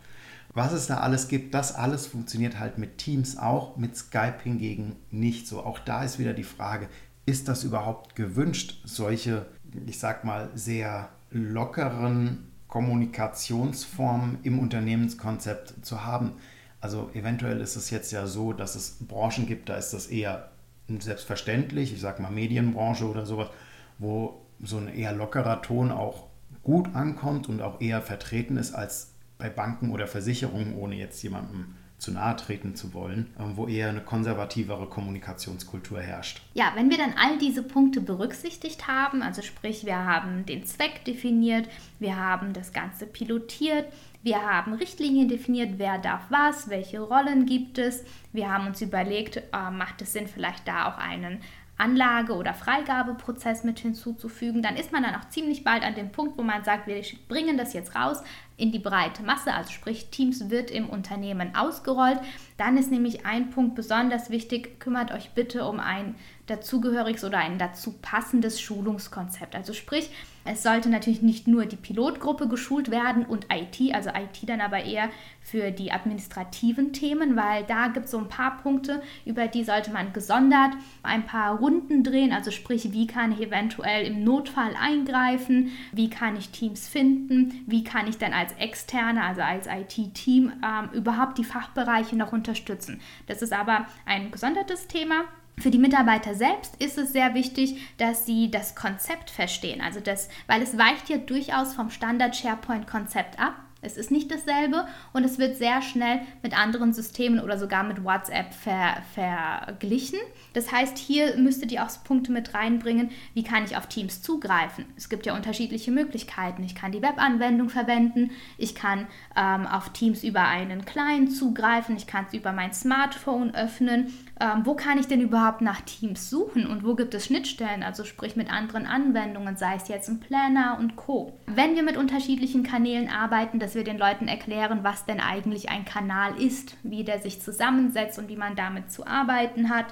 was 0.56 0.72
es 0.72 0.88
da 0.88 1.00
alles 1.00 1.28
gibt, 1.28 1.54
das 1.54 1.76
alles 1.76 2.08
funktioniert 2.08 2.60
halt 2.60 2.78
mit 2.78 2.98
Teams 2.98 3.38
auch, 3.38 3.76
mit 3.76 3.96
Skype 3.98 4.38
hingegen 4.42 4.96
nicht 5.12 5.48
so. 5.48 5.62
Auch 5.62 5.80
da 5.80 6.04
ist 6.04 6.18
wieder 6.18 6.34
die 6.34 6.46
Frage, 6.46 6.88
ist 7.26 7.50
das 7.50 7.66
überhaupt 7.66 8.16
gewünscht, 8.16 8.80
solche, 8.86 9.46
ich 9.86 10.00
sag 10.00 10.24
mal, 10.24 10.50
sehr 10.56 11.10
lockeren 11.30 12.48
Kommunikationsformen 12.70 14.40
im 14.44 14.60
Unternehmenskonzept 14.60 15.86
zu 15.86 16.06
haben? 16.06 16.32
Also 16.80 17.10
eventuell 17.14 17.60
ist 17.60 17.76
es 17.76 17.90
jetzt 17.90 18.14
ja 18.14 18.26
so, 18.26 18.54
dass 18.54 18.76
es 18.76 18.98
Branchen 19.06 19.48
gibt, 19.48 19.68
da 19.68 19.76
ist 19.76 19.92
das 19.92 20.08
eher 20.08 20.52
selbstverständlich, 20.88 21.94
ich 21.94 22.02
sag 22.02 22.20
mal 22.20 22.32
Medienbranche 22.32 23.06
oder 23.10 23.26
sowas, 23.26 23.50
wo 23.98 24.42
so 24.62 24.78
ein 24.78 24.88
eher 24.88 25.14
lockerer 25.14 25.62
Ton 25.62 25.92
auch 25.92 26.28
gut 26.64 26.96
ankommt 26.96 27.50
und 27.50 27.62
auch 27.62 27.82
eher 27.82 28.02
vertreten 28.02 28.58
ist 28.58 28.74
als 28.74 29.14
bei 29.38 29.50
Banken 29.50 29.92
oder 29.92 30.08
Versicherungen, 30.08 30.76
ohne 30.76 30.96
jetzt 30.96 31.22
jemandem 31.22 31.76
zu 32.06 32.12
nahe 32.12 32.36
treten 32.36 32.76
zu 32.76 32.94
wollen, 32.94 33.34
ähm, 33.40 33.58
wo 33.58 33.68
eher 33.68 33.90
eine 33.90 34.02
konservativere 34.02 34.88
Kommunikationskultur 34.88 36.00
herrscht. 36.00 36.42
Ja, 36.54 36.72
wenn 36.76 36.92
wir 36.92 36.98
dann 36.98 37.16
all 37.18 37.40
diese 37.40 37.64
Punkte 37.64 38.00
berücksichtigt 38.00 38.88
haben, 38.88 39.24
also 39.24 39.42
sprich, 39.42 39.86
wir 39.86 39.98
haben 39.98 40.46
den 40.46 40.66
Zweck 40.66 41.04
definiert, 41.04 41.68
wir 42.00 42.16
haben 42.16 42.54
das 42.54 42.74
Ganze 42.74 43.08
pilotiert, 43.08 43.88
wir 44.22 44.42
haben 44.42 44.74
Richtlinien 44.74 45.28
definiert, 45.28 45.74
wer 45.78 45.98
darf 45.98 46.22
was, 46.30 46.70
welche 46.70 47.00
Rollen 47.00 47.46
gibt 47.46 47.78
es. 47.78 48.04
Wir 48.34 48.52
haben 48.52 48.68
uns 48.68 48.82
überlegt, 48.82 49.38
äh, 49.38 49.72
macht 49.72 50.02
es 50.02 50.14
Sinn, 50.14 50.28
vielleicht 50.28 50.68
da 50.68 50.88
auch 50.88 50.98
einen 50.98 51.42
Anlage- 51.78 52.36
oder 52.36 52.54
Freigabeprozess 52.54 53.64
mit 53.64 53.80
hinzuzufügen, 53.80 54.62
dann 54.62 54.78
ist 54.78 54.92
man 54.92 55.04
dann 55.04 55.16
auch 55.16 55.28
ziemlich 55.30 55.64
bald 55.64 55.84
an 55.84 55.96
dem 55.96 56.12
Punkt, 56.12 56.38
wo 56.38 56.44
man 56.44 56.64
sagt, 56.64 56.88
wir 56.88 57.02
bringen 57.28 57.58
das 57.58 57.74
jetzt 57.74 57.96
raus 57.96 58.24
in 58.58 58.72
die 58.72 58.80
breite 58.80 59.24
Masse, 59.24 59.54
also 59.54 59.72
sprich 59.72 60.10
Teams 60.10 60.50
wird 60.50 60.72
im 60.72 60.90
Unternehmen 60.90 61.56
ausgerollt. 61.56 62.20
Dann 62.58 62.78
ist 62.78 62.92
nämlich 62.92 63.26
ein 63.26 63.50
Punkt 63.50 63.76
besonders 63.76 64.30
wichtig, 64.30 64.80
kümmert 64.80 65.12
euch 65.12 65.32
bitte 65.32 65.66
um 65.66 65.80
ein 65.80 66.16
dazugehöriges 66.48 67.24
oder 67.24 67.40
ein 67.40 67.58
dazu 67.58 67.94
passendes 68.02 68.62
Schulungskonzept. 68.62 69.56
Also 69.56 69.74
sprich, 69.74 70.10
es 70.48 70.62
sollte 70.62 70.90
natürlich 70.90 71.24
nicht 71.24 71.48
nur 71.48 71.66
die 71.66 71.76
Pilotgruppe 71.76 72.48
geschult 72.48 72.92
werden 72.92 73.26
und 73.26 73.48
IT, 73.52 73.96
also 73.96 74.12
IT 74.12 74.48
dann 74.48 74.62
aber 74.62 74.84
eher 74.84 75.10
für 75.42 75.72
die 75.72 75.92
administrativen 75.92 76.94
Themen, 76.94 77.36
weil 77.36 77.64
da 77.64 77.88
gibt 77.88 78.06
es 78.06 78.12
so 78.12 78.20
ein 78.20 78.30
paar 78.30 78.58
Punkte, 78.58 79.02
über 79.26 79.48
die 79.48 79.64
sollte 79.64 79.92
man 79.92 80.14
gesondert 80.14 80.74
ein 81.02 81.26
paar 81.26 81.58
Runden 81.58 82.04
drehen. 82.04 82.32
Also 82.32 82.52
sprich, 82.52 82.92
wie 82.92 83.08
kann 83.08 83.32
ich 83.32 83.42
eventuell 83.42 84.06
im 84.06 84.24
Notfall 84.24 84.76
eingreifen, 84.80 85.72
wie 85.92 86.12
kann 86.12 86.36
ich 86.36 86.50
Teams 86.52 86.88
finden, 86.88 87.64
wie 87.66 87.84
kann 87.84 88.08
ich 88.08 88.20
dann 88.20 88.34
als 88.34 88.54
Externe, 88.54 89.24
also 89.24 89.42
als 89.42 89.66
IT-Team 89.66 90.52
ähm, 90.64 90.90
überhaupt 90.94 91.40
die 91.40 91.44
Fachbereiche 91.44 92.16
noch 92.16 92.34
unterstützen. 92.34 93.02
Das 93.26 93.42
ist 93.42 93.54
aber 93.54 93.88
ein 94.06 94.30
gesondertes 94.30 94.88
Thema. 94.88 95.24
Für 95.58 95.72
die 95.72 95.78
Mitarbeiter 95.78 96.36
selbst 96.36 96.76
ist 96.82 96.98
es 96.98 97.14
sehr 97.14 97.34
wichtig, 97.34 97.78
dass 97.98 98.26
sie 98.26 98.52
das 98.52 98.76
Konzept 98.76 99.30
verstehen. 99.30 99.82
Also 99.82 100.00
das, 100.00 100.28
weil 100.48 100.62
es 100.62 100.78
weicht 100.78 101.10
ja 101.10 101.18
durchaus 101.18 101.74
vom 101.74 101.90
Standard 101.90 102.36
SharePoint-Konzept 102.36 103.40
ab. 103.40 103.56
Es 103.86 103.98
ist 103.98 104.10
nicht 104.10 104.32
dasselbe 104.32 104.88
und 105.14 105.24
es 105.24 105.38
wird 105.38 105.58
sehr 105.58 105.82
schnell 105.82 106.22
mit 106.42 106.58
anderen 106.58 106.92
Systemen 106.92 107.40
oder 107.40 107.60
sogar 107.60 107.84
mit 107.84 108.04
WhatsApp 108.04 108.52
ver, 108.54 108.98
verglichen. 109.14 110.20
Das 110.54 110.72
heißt, 110.72 110.98
hier 110.98 111.38
müsstet 111.38 111.72
ihr 111.72 111.84
auch 111.84 112.04
Punkte 112.04 112.32
mit 112.32 112.56
reinbringen, 112.56 113.12
wie 113.36 113.44
kann 113.44 113.64
ich 113.64 113.78
auf 113.78 113.88
Teams 113.88 114.24
zugreifen. 114.24 114.86
Es 114.98 115.08
gibt 115.08 115.28
ja 115.28 115.36
unterschiedliche 115.36 115.92
Möglichkeiten. 115.92 116.64
Ich 116.64 116.74
kann 116.74 116.92
die 116.92 117.02
Webanwendung 117.02 117.70
verwenden, 117.70 118.32
ich 118.58 118.74
kann 118.74 119.08
ähm, 119.36 119.68
auf 119.68 119.90
Teams 119.90 120.24
über 120.24 120.48
einen 120.48 120.86
Client 120.86 121.32
zugreifen, 121.32 121.96
ich 121.96 122.08
kann 122.08 122.26
es 122.28 122.34
über 122.34 122.54
mein 122.54 122.74
Smartphone 122.74 123.54
öffnen 123.54 124.12
ähm, 124.40 124.66
wo 124.66 124.76
kann 124.76 124.98
ich 124.98 125.08
denn 125.08 125.22
überhaupt 125.22 125.62
nach 125.62 125.82
Teams 125.82 126.30
suchen 126.30 126.68
und 126.68 126.84
wo 126.84 126.96
gibt 126.96 127.14
es 127.14 127.26
Schnittstellen, 127.26 127.84
also 127.84 128.04
sprich 128.04 128.36
mit 128.36 128.52
anderen 128.52 128.86
Anwendungen, 128.86 129.56
sei 129.56 129.76
es 129.76 129.88
jetzt 129.88 130.10
ein 130.10 130.20
Planner 130.20 130.78
und 130.80 130.96
Co. 130.96 131.40
Wenn 131.48 131.76
wir 131.76 131.84
mit 131.84 131.96
unterschiedlichen 131.96 132.64
Kanälen 132.64 133.10
arbeiten, 133.10 133.60
dass 133.60 133.76
wir 133.76 133.84
den 133.84 133.98
Leuten 133.98 134.28
erklären, 134.28 134.80
was 134.84 135.06
denn 135.06 135.22
eigentlich 135.22 135.70
ein 135.70 135.86
Kanal 135.86 136.40
ist, 136.42 136.76
wie 136.84 137.04
der 137.04 137.20
sich 137.20 137.42
zusammensetzt 137.42 138.20
und 138.20 138.28
wie 138.28 138.36
man 138.36 138.56
damit 138.56 138.92
zu 138.92 139.08
arbeiten 139.08 139.70
hat 139.70 139.88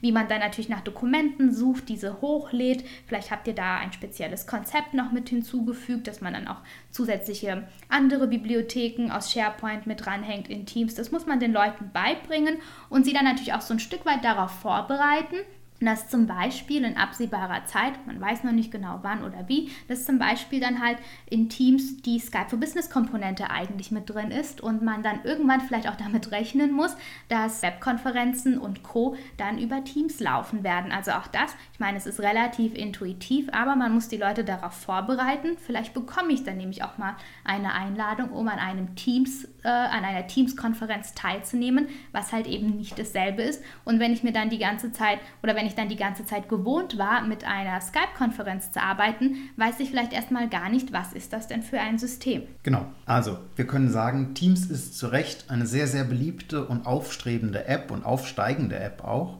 wie 0.00 0.12
man 0.12 0.28
dann 0.28 0.40
natürlich 0.40 0.68
nach 0.68 0.80
Dokumenten 0.80 1.52
sucht, 1.52 1.88
diese 1.88 2.20
hochlädt. 2.20 2.84
Vielleicht 3.06 3.30
habt 3.30 3.46
ihr 3.48 3.54
da 3.54 3.78
ein 3.78 3.92
spezielles 3.92 4.46
Konzept 4.46 4.94
noch 4.94 5.12
mit 5.12 5.28
hinzugefügt, 5.28 6.06
dass 6.06 6.20
man 6.20 6.32
dann 6.32 6.48
auch 6.48 6.60
zusätzliche 6.90 7.66
andere 7.88 8.26
Bibliotheken 8.26 9.10
aus 9.10 9.32
SharePoint 9.32 9.86
mit 9.86 10.04
dranhängt 10.04 10.48
in 10.48 10.66
Teams. 10.66 10.94
Das 10.94 11.10
muss 11.10 11.26
man 11.26 11.40
den 11.40 11.52
Leuten 11.52 11.90
beibringen 11.92 12.58
und 12.88 13.04
sie 13.04 13.12
dann 13.12 13.24
natürlich 13.24 13.54
auch 13.54 13.60
so 13.60 13.74
ein 13.74 13.80
Stück 13.80 14.06
weit 14.06 14.24
darauf 14.24 14.50
vorbereiten, 14.50 15.36
dass 15.80 16.08
zum 16.08 16.26
Beispiel 16.26 16.84
in 16.84 16.96
absehbarer 16.96 17.64
Zeit, 17.66 18.06
man 18.06 18.20
weiß 18.20 18.44
noch 18.44 18.52
nicht 18.52 18.70
genau 18.70 19.00
wann 19.02 19.22
oder 19.22 19.48
wie, 19.48 19.70
dass 19.86 20.04
zum 20.04 20.18
Beispiel 20.18 20.60
dann 20.60 20.82
halt 20.82 20.98
in 21.30 21.48
Teams 21.48 22.02
die 22.02 22.18
Skype 22.18 22.48
for 22.48 22.58
Business 22.58 22.90
Komponente 22.90 23.50
eigentlich 23.50 23.90
mit 23.90 24.10
drin 24.10 24.30
ist 24.30 24.60
und 24.60 24.82
man 24.82 25.02
dann 25.02 25.24
irgendwann 25.24 25.60
vielleicht 25.60 25.88
auch 25.88 25.96
damit 25.96 26.30
rechnen 26.32 26.72
muss, 26.72 26.96
dass 27.28 27.62
Webkonferenzen 27.62 28.58
und 28.58 28.82
Co. 28.82 29.16
dann 29.36 29.58
über 29.58 29.84
Teams 29.84 30.20
laufen 30.20 30.64
werden. 30.64 30.90
Also 30.90 31.12
auch 31.12 31.26
das, 31.28 31.54
ich 31.72 31.80
meine, 31.80 31.98
es 31.98 32.06
ist 32.06 32.20
relativ 32.20 32.74
intuitiv, 32.74 33.48
aber 33.52 33.76
man 33.76 33.94
muss 33.94 34.08
die 34.08 34.16
Leute 34.16 34.44
darauf 34.44 34.72
vorbereiten. 34.72 35.56
Vielleicht 35.58 35.94
bekomme 35.94 36.32
ich 36.32 36.42
dann 36.42 36.56
nämlich 36.56 36.82
auch 36.82 36.98
mal 36.98 37.14
eine 37.44 37.72
Einladung, 37.72 38.30
um 38.30 38.48
an 38.48 38.58
einem 38.58 38.96
Teams, 38.96 39.44
äh, 39.62 39.68
an 39.68 40.04
einer 40.04 40.26
Teams-Konferenz 40.26 41.14
teilzunehmen, 41.14 41.88
was 42.12 42.32
halt 42.32 42.46
eben 42.46 42.76
nicht 42.76 42.98
dasselbe 42.98 43.42
ist. 43.42 43.62
Und 43.84 44.00
wenn 44.00 44.12
ich 44.12 44.22
mir 44.22 44.32
dann 44.32 44.50
die 44.50 44.58
ganze 44.58 44.92
Zeit 44.92 45.20
oder 45.42 45.54
wenn 45.54 45.67
ich 45.68 45.74
dann 45.74 45.88
die 45.88 45.96
ganze 45.96 46.26
Zeit 46.26 46.48
gewohnt 46.48 46.98
war, 46.98 47.22
mit 47.22 47.44
einer 47.44 47.80
Skype-Konferenz 47.80 48.72
zu 48.72 48.82
arbeiten, 48.82 49.36
weiß 49.56 49.80
ich 49.80 49.90
vielleicht 49.90 50.12
erstmal 50.12 50.48
gar 50.48 50.68
nicht, 50.68 50.92
was 50.92 51.12
ist 51.12 51.32
das 51.32 51.46
denn 51.46 51.62
für 51.62 51.80
ein 51.80 51.98
System. 51.98 52.42
Genau, 52.62 52.86
also 53.06 53.38
wir 53.56 53.66
können 53.66 53.90
sagen, 53.90 54.34
Teams 54.34 54.66
ist 54.66 54.98
zu 54.98 55.06
Recht 55.06 55.50
eine 55.50 55.66
sehr, 55.66 55.86
sehr 55.86 56.04
beliebte 56.04 56.64
und 56.66 56.86
aufstrebende 56.86 57.66
App 57.66 57.90
und 57.90 58.04
aufsteigende 58.04 58.78
App 58.78 59.04
auch. 59.04 59.38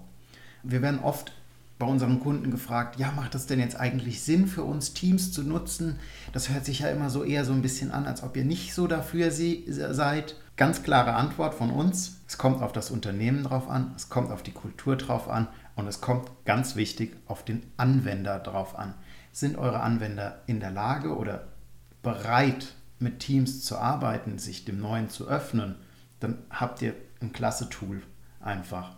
Wir 0.63 0.83
werden 0.83 1.01
oft 1.01 1.33
bei 1.79 1.87
unseren 1.87 2.21
Kunden 2.21 2.51
gefragt, 2.51 2.99
ja, 2.99 3.13
macht 3.13 3.35
das 3.35 3.47
denn 3.47 3.61
jetzt 3.61 3.79
eigentlich 3.79 4.23
Sinn 4.23 4.47
für 4.47 4.65
uns, 4.65 4.95
Teams 4.95 5.33
zu 5.33 5.43
nutzen? 5.43 5.99
Das 6.33 6.51
hört 6.51 6.65
sich 6.65 6.81
ja 6.81 6.89
immer 6.89 7.09
so 7.09 7.23
eher 7.23 7.45
so 7.45 7.53
ein 7.53 7.63
bisschen 7.63 7.93
an, 7.93 8.07
als 8.07 8.23
ob 8.23 8.37
ihr 8.37 8.45
nicht 8.45 8.75
so 8.75 8.87
dafür 8.87 9.31
seid. 9.31 10.35
Ganz 10.57 10.83
klare 10.83 11.15
Antwort 11.15 11.55
von 11.55 11.71
uns, 11.71 12.17
es 12.27 12.37
kommt 12.37 12.63
auf 12.63 12.73
das 12.73 12.91
Unternehmen 12.91 13.45
drauf 13.45 13.71
an, 13.71 13.93
es 13.95 14.09
kommt 14.09 14.33
auf 14.33 14.43
die 14.43 14.51
Kultur 14.51 14.97
drauf 14.97 15.29
an 15.29 15.47
und 15.79 15.87
es 15.87 16.01
kommt 16.01 16.29
ganz 16.45 16.75
wichtig 16.75 17.17
auf 17.27 17.45
den 17.45 17.63
Anwender 17.77 18.41
drauf 18.41 18.77
an. 18.77 18.95
Sind 19.31 19.57
eure 19.57 19.79
Anwender 19.81 20.43
in 20.47 20.59
der 20.59 20.73
Lage 20.73 21.17
oder 21.17 21.47
bereit, 22.03 22.75
mit 22.99 23.21
Teams 23.21 23.65
zu 23.65 23.79
arbeiten, 23.79 24.39
sich 24.39 24.65
dem 24.65 24.81
Neuen 24.81 25.09
zu 25.09 25.29
öffnen, 25.29 25.77
dann 26.19 26.39
habt 26.51 26.83
ihr 26.83 26.95
ein 27.21 27.33
klasse 27.33 27.69
Tool 27.69 28.03
einfach. 28.41 28.97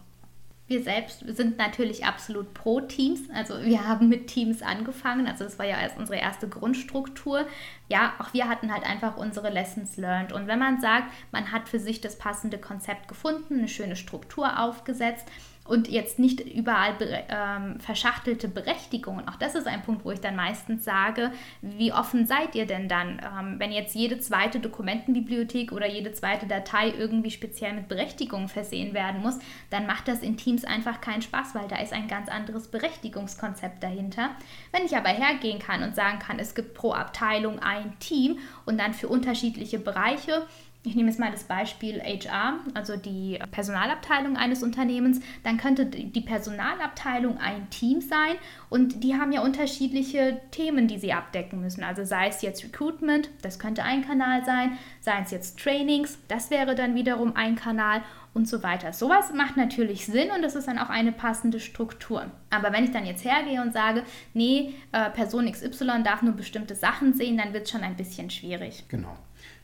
Wir 0.68 0.82
selbst 0.82 1.24
sind 1.36 1.58
natürlich 1.58 2.06
absolut 2.06 2.54
pro 2.54 2.80
Teams. 2.80 3.28
Also 3.34 3.60
wir 3.60 3.86
haben 3.86 4.08
mit 4.08 4.28
Teams 4.28 4.62
angefangen. 4.62 5.26
Also 5.26 5.44
das 5.44 5.58
war 5.58 5.66
ja 5.66 5.78
erst 5.78 5.98
unsere 5.98 6.18
erste 6.18 6.48
Grundstruktur. 6.48 7.44
Ja, 7.88 8.14
auch 8.20 8.32
wir 8.32 8.48
hatten 8.48 8.72
halt 8.72 8.84
einfach 8.84 9.18
unsere 9.18 9.50
Lessons 9.50 9.98
learned. 9.98 10.32
Und 10.32 10.46
wenn 10.46 10.60
man 10.60 10.80
sagt, 10.80 11.12
man 11.32 11.52
hat 11.52 11.68
für 11.68 11.80
sich 11.80 12.00
das 12.00 12.16
passende 12.16 12.56
Konzept 12.56 13.08
gefunden, 13.08 13.58
eine 13.58 13.68
schöne 13.68 13.96
Struktur 13.96 14.60
aufgesetzt, 14.60 15.26
und 15.70 15.86
jetzt 15.88 16.18
nicht 16.18 16.40
überall 16.40 16.96
ähm, 17.28 17.78
verschachtelte 17.78 18.48
Berechtigungen. 18.48 19.28
Auch 19.28 19.36
das 19.36 19.54
ist 19.54 19.68
ein 19.68 19.82
Punkt, 19.82 20.04
wo 20.04 20.10
ich 20.10 20.20
dann 20.20 20.34
meistens 20.34 20.84
sage, 20.84 21.30
wie 21.62 21.92
offen 21.92 22.26
seid 22.26 22.56
ihr 22.56 22.66
denn 22.66 22.88
dann? 22.88 23.20
Ähm, 23.20 23.60
wenn 23.60 23.70
jetzt 23.70 23.94
jede 23.94 24.18
zweite 24.18 24.58
Dokumentenbibliothek 24.58 25.70
oder 25.70 25.88
jede 25.88 26.12
zweite 26.12 26.46
Datei 26.46 26.90
irgendwie 26.90 27.30
speziell 27.30 27.72
mit 27.72 27.86
Berechtigungen 27.86 28.48
versehen 28.48 28.94
werden 28.94 29.22
muss, 29.22 29.38
dann 29.70 29.86
macht 29.86 30.08
das 30.08 30.22
in 30.22 30.36
Teams 30.36 30.64
einfach 30.64 31.00
keinen 31.00 31.22
Spaß, 31.22 31.54
weil 31.54 31.68
da 31.68 31.76
ist 31.76 31.92
ein 31.92 32.08
ganz 32.08 32.28
anderes 32.28 32.66
Berechtigungskonzept 32.66 33.80
dahinter. 33.80 34.30
Wenn 34.72 34.84
ich 34.84 34.96
aber 34.96 35.10
hergehen 35.10 35.60
kann 35.60 35.84
und 35.84 35.94
sagen 35.94 36.18
kann, 36.18 36.40
es 36.40 36.56
gibt 36.56 36.74
pro 36.74 36.94
Abteilung 36.94 37.60
ein 37.60 37.96
Team 38.00 38.40
und 38.66 38.76
dann 38.76 38.92
für 38.92 39.06
unterschiedliche 39.06 39.78
Bereiche, 39.78 40.46
ich 40.82 40.94
nehme 40.94 41.10
jetzt 41.10 41.20
mal 41.20 41.30
das 41.30 41.44
Beispiel 41.44 42.00
HR, 42.00 42.60
also 42.72 42.96
die 42.96 43.38
Personalabteilung 43.50 44.36
eines 44.36 44.62
Unternehmens, 44.62 45.20
dann 45.44 45.58
könnte 45.60 45.84
die 45.86 46.20
Personalabteilung 46.22 47.38
ein 47.38 47.68
Team 47.68 48.00
sein 48.00 48.36
und 48.70 49.04
die 49.04 49.14
haben 49.14 49.30
ja 49.30 49.42
unterschiedliche 49.42 50.40
Themen, 50.50 50.88
die 50.88 50.98
sie 50.98 51.12
abdecken 51.12 51.60
müssen. 51.60 51.84
Also 51.84 52.04
sei 52.04 52.28
es 52.28 52.40
jetzt 52.40 52.64
Recruitment, 52.64 53.28
das 53.42 53.58
könnte 53.58 53.84
ein 53.84 54.04
Kanal 54.04 54.44
sein, 54.44 54.78
sei 55.00 55.20
es 55.22 55.30
jetzt 55.30 55.58
Trainings, 55.58 56.18
das 56.28 56.50
wäre 56.50 56.74
dann 56.74 56.94
wiederum 56.94 57.36
ein 57.36 57.56
Kanal 57.56 58.02
und 58.32 58.48
so 58.48 58.62
weiter. 58.62 58.92
Sowas 58.92 59.32
macht 59.34 59.56
natürlich 59.56 60.06
Sinn 60.06 60.30
und 60.30 60.42
das 60.42 60.54
ist 60.54 60.68
dann 60.68 60.78
auch 60.78 60.88
eine 60.88 61.12
passende 61.12 61.60
Struktur. 61.60 62.30
Aber 62.48 62.72
wenn 62.72 62.84
ich 62.84 62.92
dann 62.92 63.04
jetzt 63.04 63.24
hergehe 63.24 63.60
und 63.60 63.72
sage, 63.72 64.04
nee, 64.32 64.74
äh, 64.92 65.10
Person 65.10 65.50
XY 65.50 66.02
darf 66.04 66.22
nur 66.22 66.34
bestimmte 66.34 66.74
Sachen 66.74 67.12
sehen, 67.12 67.36
dann 67.36 67.52
wird 67.52 67.64
es 67.64 67.70
schon 67.70 67.82
ein 67.82 67.96
bisschen 67.96 68.30
schwierig. 68.30 68.84
Genau. 68.88 69.16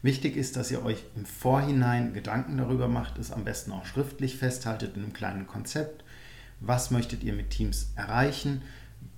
Wichtig 0.02 0.36
ist, 0.36 0.56
dass 0.56 0.70
ihr 0.70 0.84
euch 0.84 1.02
im 1.16 1.24
Vorhinein 1.24 2.12
Gedanken 2.12 2.58
darüber 2.58 2.88
macht, 2.88 3.18
es 3.18 3.32
am 3.32 3.44
besten 3.44 3.72
auch 3.72 3.86
schriftlich 3.86 4.36
festhaltet 4.36 4.96
in 4.96 5.02
einem 5.02 5.12
kleinen 5.12 5.46
Konzept. 5.46 6.04
Was 6.60 6.90
möchtet 6.90 7.24
ihr 7.24 7.32
mit 7.32 7.50
Teams 7.50 7.92
erreichen? 7.96 8.62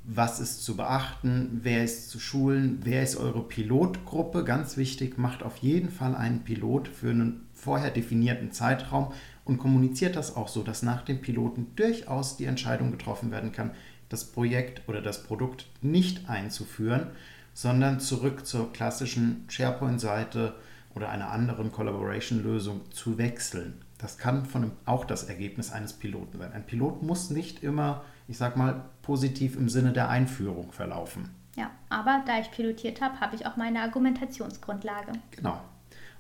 Was 0.05 0.41
ist 0.41 0.65
zu 0.65 0.77
beachten? 0.77 1.61
Wer 1.63 1.85
ist 1.85 2.09
zu 2.09 2.19
schulen? 2.19 2.79
Wer 2.83 3.03
ist 3.03 3.17
eure 3.17 3.43
Pilotgruppe? 3.43 4.45
Ganz 4.45 4.77
wichtig, 4.77 5.19
macht 5.19 5.43
auf 5.43 5.59
jeden 5.59 5.91
Fall 5.91 6.15
einen 6.15 6.45
Pilot 6.45 6.89
für 6.89 7.11
einen 7.11 7.47
vorher 7.53 7.91
definierten 7.91 8.53
Zeitraum 8.53 9.13
und 9.45 9.59
kommuniziert 9.59 10.17
das 10.17 10.35
auch 10.35 10.49
so, 10.49 10.63
dass 10.63 10.83
nach 10.83 11.03
dem 11.03 11.21
Piloten 11.21 11.67
durchaus 11.77 12.37
die 12.37 12.47
Entscheidung 12.47 12.91
getroffen 12.91 13.31
werden 13.31 13.53
kann, 13.53 13.73
das 14.09 14.25
Projekt 14.25 14.89
oder 14.89 15.03
das 15.03 15.25
Produkt 15.25 15.67
nicht 15.83 16.31
einzuführen, 16.31 17.09
sondern 17.53 18.01
zurück 18.01 18.47
zur 18.47 18.73
klassischen 18.73 19.45
SharePoint-Seite 19.49 20.55
oder 20.99 21.11
einer 21.11 21.31
anderen 21.31 21.71
Collaboration-Lösung 21.71 22.91
zu 22.91 23.19
wechseln. 23.19 23.81
Das 23.99 24.19
kann 24.19 24.45
von 24.45 24.73
auch 24.85 25.05
das 25.05 25.25
Ergebnis 25.25 25.71
eines 25.71 25.93
Piloten 25.93 26.39
sein. 26.39 26.53
Ein 26.53 26.67
Pilot 26.67 27.03
muss 27.03 27.31
nicht 27.31 27.63
immer, 27.63 28.05
ich 28.27 28.37
sag 28.37 28.57
mal, 28.57 28.85
positiv 29.03 29.57
im 29.57 29.69
Sinne 29.69 29.93
der 29.93 30.09
Einführung 30.09 30.73
verlaufen. 30.73 31.31
Ja, 31.57 31.71
aber 31.89 32.23
da 32.27 32.41
ich 32.41 32.51
pilotiert 32.51 33.01
habe, 33.01 33.21
habe 33.21 33.37
ich 33.37 33.47
auch 33.47 33.57
meine 33.57 33.81
Argumentationsgrundlage. 33.81 35.13
Genau. 35.31 35.61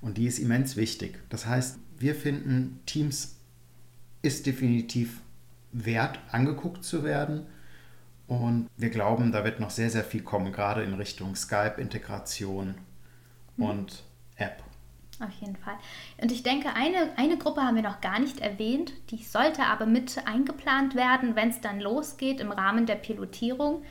Und 0.00 0.16
die 0.16 0.26
ist 0.26 0.38
immens 0.38 0.76
wichtig. 0.76 1.18
Das 1.28 1.46
heißt, 1.46 1.78
wir 1.98 2.14
finden, 2.14 2.80
Teams 2.86 3.36
ist 4.22 4.46
definitiv 4.46 5.20
wert, 5.72 6.20
angeguckt 6.30 6.84
zu 6.84 7.02
werden. 7.02 7.46
Und 8.28 8.68
wir 8.76 8.90
glauben, 8.90 9.32
da 9.32 9.42
wird 9.42 9.58
noch 9.58 9.70
sehr, 9.70 9.90
sehr 9.90 10.04
viel 10.04 10.22
kommen, 10.22 10.52
gerade 10.52 10.84
in 10.84 10.94
Richtung 10.94 11.34
Skype-Integration 11.34 12.76
mhm. 13.56 13.64
und 13.64 14.04
App. 14.36 14.62
Auf 15.20 15.32
jeden 15.40 15.56
Fall. 15.56 15.74
Und 16.20 16.30
ich 16.30 16.42
denke, 16.42 16.74
eine, 16.74 17.10
eine 17.16 17.38
Gruppe 17.38 17.62
haben 17.62 17.74
wir 17.74 17.82
noch 17.82 18.00
gar 18.00 18.20
nicht 18.20 18.40
erwähnt, 18.40 18.92
die 19.10 19.22
sollte 19.22 19.64
aber 19.64 19.86
mit 19.86 20.26
eingeplant 20.26 20.94
werden, 20.94 21.34
wenn 21.34 21.50
es 21.50 21.60
dann 21.60 21.80
losgeht 21.80 22.40
im 22.40 22.52
Rahmen 22.52 22.86
der 22.86 22.94
Pilotierung. 22.94 23.82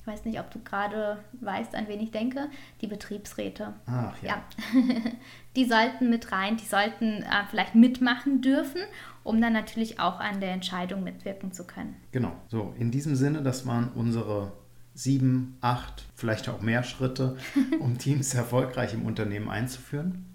Ich 0.00 0.06
weiß 0.06 0.26
nicht, 0.26 0.38
ob 0.38 0.50
du 0.50 0.58
gerade 0.58 1.24
weißt, 1.40 1.74
an 1.74 1.88
wen 1.88 2.00
ich 2.00 2.10
denke. 2.10 2.48
Die 2.82 2.86
Betriebsräte. 2.86 3.72
Ach 3.86 4.14
ja. 4.22 4.42
ja. 4.74 4.82
die 5.56 5.64
sollten 5.64 6.10
mit 6.10 6.30
rein, 6.30 6.58
die 6.58 6.66
sollten 6.66 7.22
äh, 7.22 7.46
vielleicht 7.48 7.74
mitmachen 7.74 8.42
dürfen, 8.42 8.82
um 9.22 9.40
dann 9.40 9.54
natürlich 9.54 10.00
auch 10.00 10.20
an 10.20 10.40
der 10.40 10.52
Entscheidung 10.52 11.02
mitwirken 11.02 11.52
zu 11.52 11.66
können. 11.66 11.96
Genau. 12.12 12.32
So, 12.48 12.74
in 12.78 12.90
diesem 12.90 13.16
Sinne, 13.16 13.42
das 13.42 13.66
waren 13.66 13.88
unsere 13.94 14.52
sieben, 14.92 15.56
acht, 15.62 16.04
vielleicht 16.14 16.50
auch 16.50 16.60
mehr 16.60 16.82
Schritte, 16.82 17.38
um 17.80 17.96
Teams 17.98 18.34
erfolgreich 18.34 18.92
im 18.92 19.06
Unternehmen 19.06 19.48
einzuführen. 19.48 20.33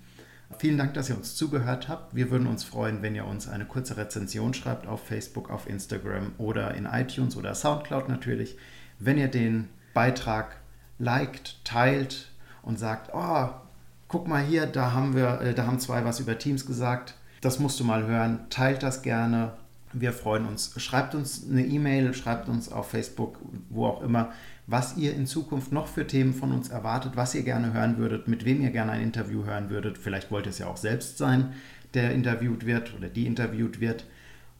Vielen 0.57 0.77
Dank, 0.77 0.93
dass 0.95 1.09
ihr 1.09 1.15
uns 1.15 1.35
zugehört 1.35 1.87
habt. 1.87 2.15
Wir 2.15 2.31
würden 2.31 2.47
uns 2.47 2.63
freuen, 2.63 3.01
wenn 3.01 3.15
ihr 3.15 3.25
uns 3.25 3.47
eine 3.47 3.65
kurze 3.65 3.97
Rezension 3.97 4.53
schreibt 4.53 4.87
auf 4.87 5.05
Facebook, 5.05 5.49
auf 5.49 5.69
Instagram 5.69 6.33
oder 6.37 6.73
in 6.73 6.85
iTunes 6.85 7.37
oder 7.37 7.53
Soundcloud 7.53 8.09
natürlich. 8.09 8.57
Wenn 8.97 9.17
ihr 9.17 9.27
den 9.27 9.69
Beitrag 9.93 10.57
liked, 10.97 11.63
teilt 11.63 12.31
und 12.61 12.79
sagt, 12.79 13.11
oh, 13.13 13.49
guck 14.07 14.27
mal 14.27 14.43
hier, 14.43 14.65
da 14.65 14.91
haben 14.91 15.15
wir, 15.15 15.39
äh, 15.41 15.53
da 15.53 15.65
haben 15.65 15.79
zwei 15.79 16.03
was 16.03 16.19
über 16.19 16.37
Teams 16.37 16.65
gesagt. 16.65 17.15
Das 17.41 17.59
musst 17.59 17.79
du 17.79 17.83
mal 17.85 18.05
hören. 18.05 18.47
Teilt 18.49 18.83
das 18.83 19.01
gerne, 19.01 19.53
wir 19.93 20.13
freuen 20.13 20.45
uns. 20.45 20.73
Schreibt 20.77 21.15
uns 21.15 21.45
eine 21.49 21.65
E-Mail, 21.65 22.13
schreibt 22.13 22.49
uns 22.49 22.71
auf 22.71 22.89
Facebook, 22.89 23.39
wo 23.69 23.85
auch 23.85 24.01
immer, 24.01 24.31
was 24.69 24.97
ihr 24.97 25.13
in 25.13 25.25
Zukunft 25.25 25.71
noch 25.71 25.87
für 25.87 26.05
Themen 26.05 26.33
von 26.33 26.51
uns 26.51 26.69
erwartet, 26.69 27.13
was 27.15 27.35
ihr 27.35 27.43
gerne 27.43 27.73
hören 27.73 27.97
würdet, 27.97 28.27
mit 28.27 28.45
wem 28.45 28.61
ihr 28.61 28.71
gerne 28.71 28.93
ein 28.93 29.01
Interview 29.01 29.45
hören 29.45 29.69
würdet. 29.69 29.97
Vielleicht 29.97 30.31
wollt 30.31 30.45
ihr 30.45 30.51
es 30.51 30.59
ja 30.59 30.67
auch 30.67 30.77
selbst 30.77 31.17
sein, 31.17 31.53
der 31.93 32.11
interviewt 32.11 32.65
wird 32.65 32.95
oder 32.95 33.07
die 33.07 33.25
interviewt 33.25 33.79
wird. 33.79 34.05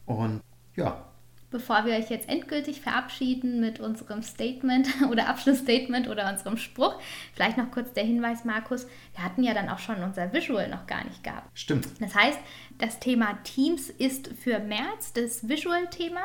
Und 0.06 0.40
ja, 0.76 1.04
bevor 1.50 1.84
wir 1.84 1.94
euch 1.94 2.10
jetzt 2.10 2.28
endgültig 2.28 2.80
verabschieden 2.80 3.60
mit 3.60 3.80
unserem 3.80 4.22
Statement 4.22 4.88
oder 5.10 5.28
Abschlussstatement 5.28 6.08
oder 6.08 6.30
unserem 6.30 6.56
Spruch, 6.56 6.94
vielleicht 7.34 7.58
noch 7.58 7.70
kurz 7.70 7.92
der 7.92 8.04
Hinweis, 8.04 8.44
Markus, 8.44 8.86
wir 9.14 9.24
hatten 9.24 9.42
ja 9.42 9.54
dann 9.54 9.68
auch 9.68 9.78
schon 9.78 10.02
unser 10.02 10.32
Visual 10.32 10.68
noch 10.68 10.86
gar 10.86 11.04
nicht 11.04 11.22
gehabt. 11.22 11.46
Stimmt. 11.58 11.88
Das 12.00 12.14
heißt, 12.14 12.38
das 12.78 12.98
Thema 13.00 13.38
Teams 13.44 13.90
ist 13.90 14.30
für 14.42 14.58
März 14.58 15.12
das 15.12 15.48
Visual-Thema. 15.48 16.20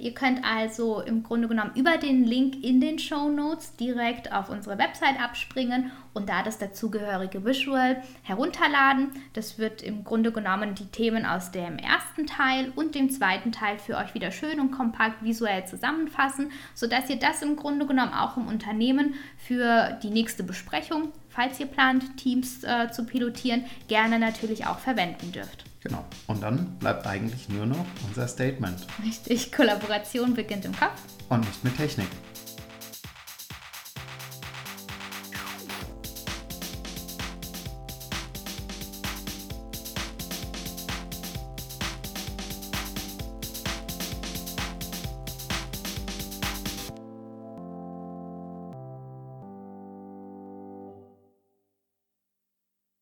Ihr 0.00 0.14
könnt 0.14 0.42
also 0.46 1.02
im 1.02 1.22
Grunde 1.22 1.46
genommen 1.46 1.72
über 1.74 1.98
den 1.98 2.24
Link 2.24 2.64
in 2.64 2.80
den 2.80 2.98
Show 2.98 3.28
Notes 3.28 3.76
direkt 3.76 4.32
auf 4.32 4.48
unsere 4.48 4.78
Website 4.78 5.20
abspringen 5.20 5.92
und 6.14 6.30
da 6.30 6.42
das 6.42 6.56
dazugehörige 6.56 7.44
Visual 7.44 8.02
herunterladen. 8.22 9.10
Das 9.34 9.58
wird 9.58 9.82
im 9.82 10.02
Grunde 10.02 10.32
genommen 10.32 10.74
die 10.74 10.86
Themen 10.86 11.26
aus 11.26 11.50
dem 11.50 11.76
ersten 11.76 12.26
Teil 12.26 12.72
und 12.76 12.94
dem 12.94 13.10
zweiten 13.10 13.52
Teil 13.52 13.78
für 13.78 13.98
euch 13.98 14.14
wieder 14.14 14.30
schön 14.30 14.58
und 14.58 14.70
kompakt 14.70 15.22
visuell 15.22 15.66
zusammenfassen, 15.66 16.50
sodass 16.74 17.10
ihr 17.10 17.18
das 17.18 17.42
im 17.42 17.56
Grunde 17.56 17.84
genommen 17.84 18.14
auch 18.14 18.38
im 18.38 18.46
Unternehmen 18.46 19.16
für 19.36 19.98
die 20.02 20.10
nächste 20.10 20.44
Besprechung, 20.44 21.12
falls 21.28 21.60
ihr 21.60 21.66
plant, 21.66 22.16
Teams 22.16 22.64
äh, 22.64 22.90
zu 22.90 23.04
pilotieren, 23.04 23.66
gerne 23.86 24.18
natürlich 24.18 24.66
auch 24.66 24.78
verwenden 24.78 25.30
dürft. 25.32 25.69
Genau. 25.82 26.04
Und 26.26 26.42
dann 26.42 26.78
bleibt 26.78 27.06
eigentlich 27.06 27.48
nur 27.48 27.64
noch 27.66 27.86
unser 28.06 28.28
Statement. 28.28 28.86
Richtig, 29.02 29.50
Kollaboration 29.50 30.34
beginnt 30.34 30.64
im 30.66 30.76
Kopf. 30.76 31.00
Und 31.30 31.40
nicht 31.40 31.64
mit 31.64 31.76
Technik. 31.76 32.08